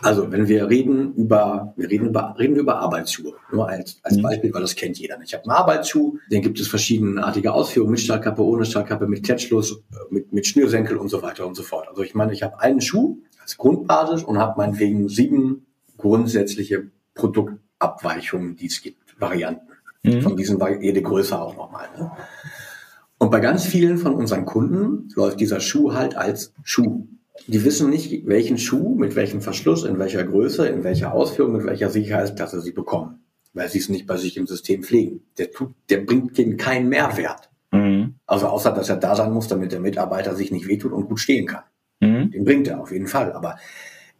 Also 0.00 0.32
wenn 0.32 0.48
wir 0.48 0.68
reden 0.68 1.14
über, 1.14 1.72
wir 1.76 1.90
reden 1.90 2.08
über, 2.08 2.34
reden 2.38 2.54
wir 2.54 2.62
über 2.62 2.78
Arbeitsschuhe. 2.78 3.34
Nur 3.52 3.68
als, 3.68 4.00
als 4.02 4.16
mhm. 4.16 4.22
Beispiel, 4.22 4.52
weil 4.52 4.62
das 4.62 4.74
kennt 4.76 4.98
jeder. 4.98 5.18
Ich 5.22 5.34
habe 5.34 5.44
einen 5.44 5.52
Arbeitsschuh, 5.52 6.18
den 6.30 6.42
gibt 6.42 6.58
es 6.58 6.68
verschiedenartige 6.68 7.52
Ausführungen, 7.52 7.92
mit 7.92 8.00
Stahlkappe, 8.00 8.42
ohne 8.42 8.64
Stahlkappe, 8.64 9.06
mit 9.06 9.24
Klettschluss, 9.24 9.82
mit, 10.10 10.32
mit 10.32 10.46
Schnürsenkel 10.46 10.96
und 10.96 11.08
so 11.08 11.22
weiter 11.22 11.46
und 11.46 11.54
so 11.54 11.62
fort. 11.62 11.88
Also 11.88 12.02
ich 12.02 12.14
meine, 12.14 12.32
ich 12.32 12.42
habe 12.42 12.60
einen 12.60 12.80
Schuh 12.80 13.18
als 13.40 13.56
Grundbasis 13.56 14.24
und 14.24 14.38
habe 14.38 14.54
meinetwegen 14.56 15.08
sieben 15.08 15.66
grundsätzliche 15.98 16.90
Produktabweichungen, 17.14 18.56
die 18.56 18.66
es 18.66 18.82
gibt, 18.82 19.20
Varianten. 19.20 19.68
Mhm. 20.02 20.22
Von 20.22 20.36
diesen 20.36 20.60
jede 20.82 21.02
Größe 21.02 21.38
auch 21.38 21.56
nochmal. 21.56 21.88
Ne? 21.96 22.10
Und 23.18 23.30
bei 23.30 23.40
ganz 23.40 23.64
vielen 23.64 23.98
von 23.98 24.14
unseren 24.14 24.44
Kunden 24.44 25.08
läuft 25.14 25.40
dieser 25.40 25.60
Schuh 25.60 25.94
halt 25.94 26.16
als 26.16 26.52
Schuh. 26.62 27.06
Die 27.46 27.64
wissen 27.64 27.90
nicht, 27.90 28.26
welchen 28.26 28.58
Schuh, 28.58 28.94
mit 28.94 29.16
welchem 29.16 29.40
Verschluss, 29.40 29.84
in 29.84 29.98
welcher 29.98 30.24
Größe, 30.24 30.66
in 30.68 30.84
welcher 30.84 31.12
Ausführung, 31.12 31.52
mit 31.52 31.66
welcher 31.66 31.90
Sicherheitsklasse 31.90 32.60
sie 32.60 32.72
bekommen, 32.72 33.24
weil 33.52 33.68
sie 33.68 33.78
es 33.78 33.88
nicht 33.88 34.06
bei 34.06 34.16
sich 34.16 34.36
im 34.36 34.46
System 34.46 34.82
pflegen. 34.82 35.22
Der, 35.38 35.50
tut, 35.50 35.74
der 35.90 35.98
bringt 35.98 36.38
ihnen 36.38 36.56
keinen 36.56 36.88
Mehrwert. 36.88 37.50
Mhm. 37.72 38.14
Also 38.26 38.46
außer, 38.46 38.72
dass 38.72 38.88
er 38.88 38.96
da 38.96 39.16
sein 39.16 39.32
muss, 39.32 39.48
damit 39.48 39.72
der 39.72 39.80
Mitarbeiter 39.80 40.34
sich 40.34 40.52
nicht 40.52 40.68
wehtut 40.68 40.92
und 40.92 41.06
gut 41.06 41.20
stehen 41.20 41.46
kann. 41.46 41.64
Mhm. 42.00 42.30
Den 42.30 42.44
bringt 42.44 42.68
er 42.68 42.80
auf 42.80 42.92
jeden 42.92 43.08
Fall. 43.08 43.32
Aber 43.32 43.56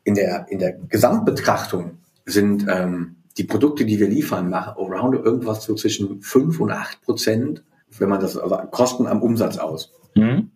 in 0.03 0.15
der, 0.15 0.47
in 0.49 0.59
der 0.59 0.73
Gesamtbetrachtung 0.73 1.99
sind 2.27 2.67
ähm, 2.69 3.17
die 3.37 3.45
Produkte, 3.45 3.85
die 3.85 3.99
wir 3.99 4.09
liefern, 4.09 4.51
machen 4.51 4.75
around 4.77 5.15
irgendwas 5.15 5.65
so 5.65 5.75
zwischen 5.75 6.21
fünf 6.23 6.61
und 6.61 6.71
acht 6.71 7.03
Prozent, 7.03 7.63
wenn 7.99 8.09
man 8.09 8.21
das, 8.21 8.37
also 8.37 8.57
Kosten 8.71 9.07
am 9.07 9.23
Umsatz 9.23 9.59
aus. 9.59 9.93
Mhm. 10.15 10.51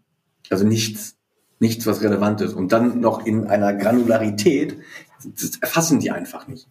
Also 0.51 0.67
nichts, 0.67 1.17
nichts, 1.59 1.87
was 1.87 2.03
relevant 2.03 2.41
ist. 2.41 2.55
Und 2.55 2.73
dann 2.73 3.01
noch 3.01 3.25
in 3.27 3.47
einer 3.47 3.75
Granularität, 3.75 4.79
das 5.25 5.59
erfassen 5.61 6.01
die 6.01 6.11
einfach 6.11 6.49
nicht. 6.49 6.69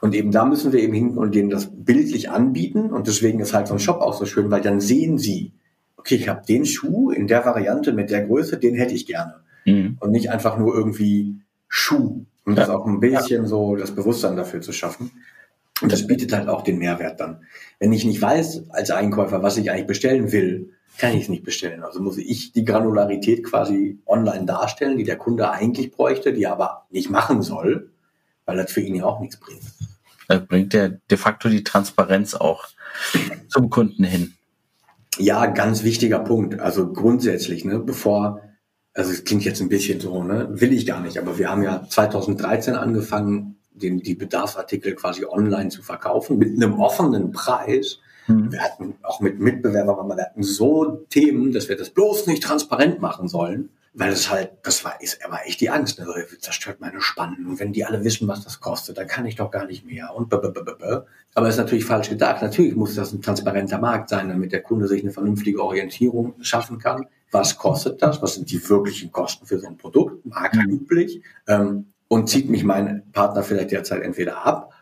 Und 0.00 0.14
eben 0.14 0.32
da 0.32 0.44
müssen 0.44 0.72
wir 0.72 0.80
eben 0.80 0.94
hin 0.94 1.18
und 1.18 1.34
denen 1.34 1.50
das 1.50 1.68
bildlich 1.70 2.30
anbieten. 2.30 2.90
Und 2.90 3.06
deswegen 3.06 3.40
ist 3.40 3.52
halt 3.52 3.68
so 3.68 3.74
ein 3.74 3.80
Shop 3.80 4.00
auch 4.00 4.14
so 4.14 4.24
schön, 4.26 4.50
weil 4.50 4.62
dann 4.62 4.80
sehen 4.80 5.18
sie, 5.18 5.52
okay, 5.96 6.14
ich 6.14 6.28
habe 6.28 6.44
den 6.46 6.64
Schuh 6.64 7.10
in 7.10 7.26
der 7.26 7.44
Variante 7.44 7.92
mit 7.92 8.10
der 8.10 8.24
Größe, 8.26 8.58
den 8.58 8.74
hätte 8.74 8.94
ich 8.94 9.06
gerne. 9.06 9.34
Mhm. 9.66 9.98
Und 10.00 10.10
nicht 10.10 10.30
einfach 10.30 10.58
nur 10.58 10.74
irgendwie 10.74 11.36
Schuh. 11.68 12.24
Und 12.46 12.56
das 12.56 12.70
auch 12.70 12.86
ein 12.86 13.00
bisschen 13.00 13.46
so 13.46 13.76
das 13.76 13.94
Bewusstsein 13.94 14.36
dafür 14.36 14.60
zu 14.60 14.72
schaffen. 14.72 15.10
Und 15.80 15.92
das 15.92 16.06
bietet 16.06 16.32
halt 16.32 16.48
auch 16.48 16.62
den 16.62 16.78
Mehrwert 16.78 17.20
dann. 17.20 17.44
Wenn 17.78 17.92
ich 17.92 18.04
nicht 18.04 18.20
weiß 18.20 18.70
als 18.70 18.90
Einkäufer, 18.90 19.42
was 19.42 19.56
ich 19.56 19.70
eigentlich 19.70 19.86
bestellen 19.86 20.32
will, 20.32 20.74
kann 20.98 21.14
ich 21.14 21.22
es 21.22 21.28
nicht 21.28 21.44
bestellen. 21.44 21.82
Also 21.82 22.00
muss 22.00 22.18
ich 22.18 22.52
die 22.52 22.64
Granularität 22.64 23.44
quasi 23.44 23.98
online 24.06 24.44
darstellen, 24.44 24.98
die 24.98 25.04
der 25.04 25.16
Kunde 25.16 25.50
eigentlich 25.50 25.90
bräuchte, 25.90 26.32
die 26.32 26.44
er 26.44 26.52
aber 26.52 26.86
nicht 26.90 27.10
machen 27.10 27.42
soll, 27.42 27.90
weil 28.44 28.56
das 28.56 28.70
für 28.70 28.80
ihn 28.80 28.94
ja 28.94 29.04
auch 29.04 29.20
nichts 29.20 29.38
bringt. 29.38 29.62
Das 30.28 30.46
bringt 30.46 30.74
ja 30.74 30.88
de 30.88 31.18
facto 31.18 31.48
die 31.48 31.64
Transparenz 31.64 32.34
auch 32.34 32.68
zum 33.48 33.70
Kunden 33.70 34.04
hin. 34.04 34.34
Ja, 35.18 35.46
ganz 35.46 35.82
wichtiger 35.82 36.20
Punkt. 36.20 36.60
Also 36.60 36.92
grundsätzlich, 36.92 37.64
ne, 37.64 37.78
bevor 37.80 38.40
also 38.94 39.12
es 39.12 39.24
klingt 39.24 39.44
jetzt 39.44 39.60
ein 39.60 39.68
bisschen 39.68 40.00
so, 40.00 40.22
ne? 40.22 40.48
will 40.50 40.72
ich 40.72 40.86
gar 40.86 41.00
nicht, 41.00 41.18
aber 41.18 41.38
wir 41.38 41.48
haben 41.48 41.62
ja 41.62 41.86
2013 41.88 42.74
angefangen, 42.74 43.56
den, 43.82 44.00
die 44.00 44.14
Bedarfsartikel 44.14 44.94
quasi 44.94 45.24
online 45.24 45.70
zu 45.70 45.82
verkaufen 45.82 46.38
mit 46.38 46.54
einem 46.54 46.78
offenen 46.78 47.32
Preis. 47.32 47.98
Mhm. 48.26 48.52
Wir 48.52 48.60
hatten 48.60 48.94
auch 49.02 49.20
mit 49.20 49.40
Mitbewerbern, 49.40 50.08
wir 50.08 50.24
hatten 50.24 50.42
so 50.42 51.04
Themen, 51.10 51.52
dass 51.52 51.68
wir 51.68 51.76
das 51.76 51.90
bloß 51.90 52.26
nicht 52.26 52.42
transparent 52.42 53.00
machen 53.00 53.28
sollen, 53.28 53.70
weil 53.94 54.12
es 54.12 54.30
halt, 54.30 54.52
das 54.62 54.84
war, 54.84 55.00
ist, 55.00 55.18
war 55.28 55.46
echt 55.46 55.60
die 55.60 55.70
Angst. 55.70 55.98
Ne? 55.98 56.06
zerstört 56.38 56.80
meine 56.80 57.00
Spannung. 57.00 57.46
Und 57.46 57.60
wenn 57.60 57.72
die 57.72 57.84
alle 57.84 58.04
wissen, 58.04 58.28
was 58.28 58.44
das 58.44 58.60
kostet, 58.60 58.98
dann 58.98 59.08
kann 59.08 59.26
ich 59.26 59.36
doch 59.36 59.50
gar 59.50 59.66
nicht 59.66 59.84
mehr. 59.84 60.14
Und 60.14 60.32
aber 60.32 61.46
es 61.46 61.54
ist 61.54 61.60
natürlich 61.60 61.84
falsch 61.84 62.08
gedacht. 62.08 62.42
Natürlich 62.42 62.76
muss 62.76 62.94
das 62.94 63.12
ein 63.12 63.22
transparenter 63.22 63.78
Markt 63.78 64.08
sein, 64.08 64.28
damit 64.28 64.52
der 64.52 64.62
Kunde 64.62 64.86
sich 64.86 65.02
eine 65.02 65.12
vernünftige 65.12 65.62
Orientierung 65.62 66.34
schaffen 66.40 66.78
kann 66.78 67.06
was 67.30 67.56
kostet 67.56 68.02
das, 68.02 68.20
was 68.22 68.34
sind 68.34 68.50
die 68.50 68.68
wirklichen 68.68 69.12
Kosten 69.12 69.46
für 69.46 69.58
so 69.58 69.66
ein 69.66 69.76
Produkt, 69.76 70.24
marktüblich, 70.26 71.22
ähm, 71.46 71.92
und 72.10 72.28
zieht 72.28 72.50
mich 72.50 72.64
mein 72.64 73.04
Partner 73.12 73.44
vielleicht 73.44 73.70
derzeit 73.70 74.02
entweder 74.02 74.44
ab 74.44 74.72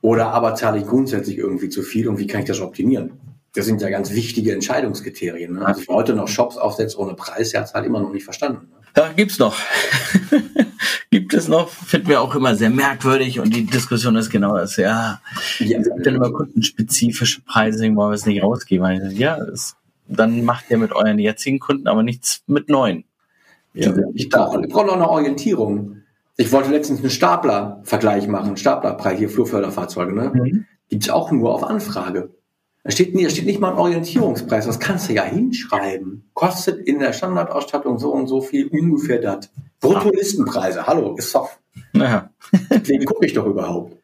oder 0.00 0.28
aber 0.28 0.54
zahle 0.54 0.78
ich 0.78 0.86
grundsätzlich 0.86 1.36
irgendwie 1.36 1.68
zu 1.68 1.82
viel 1.82 2.08
und 2.08 2.18
wie 2.18 2.26
kann 2.26 2.40
ich 2.40 2.46
das 2.46 2.62
optimieren? 2.62 3.12
Das 3.52 3.66
sind 3.66 3.82
ja 3.82 3.90
ganz 3.90 4.12
wichtige 4.14 4.52
Entscheidungskriterien. 4.52 5.54
Ne? 5.54 5.66
Also 5.66 5.82
ich 5.82 5.88
heute 5.88 6.14
noch 6.14 6.28
Shops 6.28 6.56
aufsetze 6.56 6.98
ohne 6.98 7.12
Preis, 7.12 7.52
ja, 7.52 7.64
halt 7.72 7.84
immer 7.84 8.00
noch 8.00 8.12
nicht 8.12 8.24
verstanden. 8.24 8.68
Ne? 8.70 8.78
Ja, 8.96 9.12
gibt's 9.14 9.38
noch. 9.38 9.54
Gibt 11.10 11.34
es 11.34 11.48
noch, 11.48 11.68
finden 11.68 12.08
wir 12.08 12.22
auch 12.22 12.34
immer 12.34 12.54
sehr 12.54 12.70
merkwürdig 12.70 13.38
und 13.38 13.54
die 13.54 13.64
Diskussion 13.64 14.16
ist 14.16 14.30
genau 14.30 14.56
das, 14.56 14.76
ja. 14.76 15.20
ja. 15.58 15.80
Dann 16.02 16.14
immer 16.14 16.32
kundenspezifische 16.32 17.42
Preise, 17.42 17.84
wollen 17.84 18.10
wir 18.10 18.14
es 18.14 18.26
nicht 18.26 18.42
rausgeben. 18.42 19.10
Ja, 19.12 19.36
es 19.36 19.76
dann 20.06 20.42
macht 20.44 20.70
ihr 20.70 20.78
mit 20.78 20.92
euren 20.92 21.18
jetzigen 21.18 21.58
Kunden 21.58 21.86
aber 21.86 22.02
nichts 22.02 22.42
mit 22.46 22.70
neuen. 22.70 23.04
Ja, 23.74 23.92
ich 24.14 24.30
brauche 24.30 24.58
brauch 24.62 24.86
noch 24.86 24.94
eine 24.94 25.08
Orientierung. 25.08 25.97
Ich 26.40 26.52
wollte 26.52 26.70
letztens 26.70 27.00
einen 27.00 27.10
Stapler-Vergleich 27.10 28.28
machen, 28.28 28.56
Staplerpreis, 28.56 29.18
hier 29.18 29.28
Flurförderfahrzeuge, 29.28 30.14
ne? 30.14 30.32
Mhm. 30.32 30.66
Gibt's 30.88 31.10
auch 31.10 31.32
nur 31.32 31.52
auf 31.52 31.64
Anfrage. 31.64 32.30
Da 32.84 32.92
steht, 32.92 33.12
da 33.14 33.28
steht 33.28 33.44
nicht 33.44 33.58
mal 33.58 33.72
ein 33.72 33.76
Orientierungspreis, 33.78 34.66
das 34.66 34.78
kannst 34.78 35.08
du 35.08 35.14
ja 35.14 35.24
hinschreiben. 35.24 36.30
Kostet 36.34 36.86
in 36.86 37.00
der 37.00 37.12
Standardausstattung 37.12 37.98
so 37.98 38.12
und 38.12 38.28
so 38.28 38.40
viel 38.40 38.68
ungefähr 38.68 39.18
das. 39.18 39.50
Bruttolistenpreise, 39.80 40.86
hallo, 40.86 41.16
ist 41.16 41.32
soft. 41.32 41.58
Naja. 41.92 42.30
Deswegen 42.70 43.04
gucke 43.04 43.26
ich 43.26 43.32
doch 43.32 43.44
überhaupt. 43.44 43.96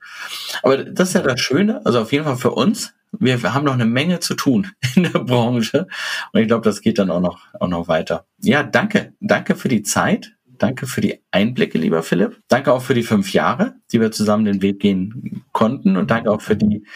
Aber 0.64 0.78
das 0.78 1.10
ist 1.10 1.14
ja 1.14 1.22
das 1.22 1.40
Schöne, 1.40 1.86
also 1.86 2.00
auf 2.00 2.12
jeden 2.12 2.24
Fall 2.24 2.36
für 2.36 2.50
uns, 2.50 2.94
wir 3.12 3.54
haben 3.54 3.64
noch 3.64 3.74
eine 3.74 3.86
Menge 3.86 4.18
zu 4.18 4.34
tun 4.34 4.72
in 4.96 5.04
der 5.04 5.20
Branche. 5.20 5.86
Und 6.32 6.40
ich 6.40 6.48
glaube, 6.48 6.64
das 6.64 6.80
geht 6.80 6.98
dann 6.98 7.10
auch 7.10 7.20
noch, 7.20 7.38
auch 7.60 7.68
noch 7.68 7.86
weiter. 7.86 8.26
Ja, 8.40 8.64
danke. 8.64 9.12
Danke 9.20 9.54
für 9.54 9.68
die 9.68 9.84
Zeit. 9.84 10.32
Danke 10.58 10.86
für 10.86 11.00
die 11.00 11.20
Einblicke, 11.30 11.78
lieber 11.78 12.02
Philipp. 12.02 12.40
Danke 12.48 12.72
auch 12.72 12.82
für 12.82 12.94
die 12.94 13.02
fünf 13.02 13.32
Jahre, 13.32 13.74
die 13.92 14.00
wir 14.00 14.12
zusammen 14.12 14.44
den 14.44 14.62
Weg 14.62 14.80
gehen 14.80 15.44
konnten. 15.52 15.96
Und 15.96 16.10
danke 16.10 16.30
auch 16.30 16.40
für 16.40 16.56
die 16.56 16.86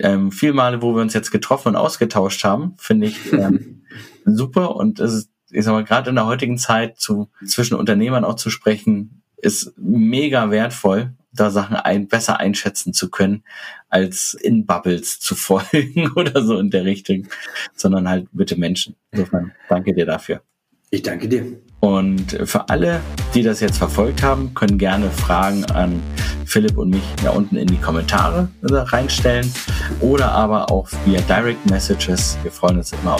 ähm, 0.00 0.32
vielen 0.32 0.56
Male, 0.56 0.82
wo 0.82 0.94
wir 0.94 1.02
uns 1.02 1.14
jetzt 1.14 1.30
getroffen 1.30 1.68
und 1.68 1.76
ausgetauscht 1.76 2.44
haben. 2.44 2.74
Finde 2.78 3.08
ich 3.08 3.32
ähm, 3.32 3.84
super. 4.24 4.76
Und 4.76 5.00
es 5.00 5.12
ist, 5.14 5.30
ich 5.50 5.64
sag 5.64 5.72
mal, 5.72 5.84
gerade 5.84 6.10
in 6.10 6.16
der 6.16 6.26
heutigen 6.26 6.58
Zeit 6.58 6.98
zu, 6.98 7.30
zwischen 7.44 7.74
Unternehmern 7.74 8.24
auch 8.24 8.36
zu 8.36 8.50
sprechen, 8.50 9.22
ist 9.36 9.72
mega 9.76 10.50
wertvoll 10.50 11.14
da 11.32 11.50
Sachen 11.50 11.76
ein, 11.76 12.08
besser 12.08 12.38
einschätzen 12.40 12.92
zu 12.92 13.10
können, 13.10 13.42
als 13.88 14.34
in 14.34 14.66
Bubbles 14.66 15.18
zu 15.20 15.34
folgen 15.36 16.10
oder 16.14 16.44
so 16.44 16.58
in 16.58 16.70
der 16.70 16.84
Richtung, 16.84 17.26
sondern 17.74 18.08
halt 18.08 18.28
bitte 18.32 18.56
Menschen. 18.56 18.96
Insofern 19.10 19.52
danke 19.68 19.94
dir 19.94 20.06
dafür. 20.06 20.42
Ich 20.90 21.02
danke 21.02 21.28
dir. 21.28 21.62
Und 21.84 22.38
für 22.44 22.68
alle, 22.68 23.00
die 23.34 23.42
das 23.42 23.58
jetzt 23.58 23.78
verfolgt 23.78 24.22
haben, 24.22 24.54
können 24.54 24.78
gerne 24.78 25.10
Fragen 25.10 25.64
an 25.72 26.00
Philipp 26.46 26.78
und 26.78 26.90
mich 26.90 27.02
da 27.24 27.30
unten 27.30 27.56
in 27.56 27.66
die 27.66 27.76
Kommentare 27.76 28.48
reinstellen 28.62 29.52
oder 30.00 30.30
aber 30.30 30.70
auch 30.70 30.88
via 31.04 31.20
Direct 31.22 31.68
Messages. 31.68 32.38
Wir 32.44 32.52
freuen 32.52 32.76
uns 32.76 32.92
immer 32.92 33.16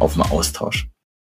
auf 0.00 0.12
einen 0.12 0.30
Austausch. 0.30 0.86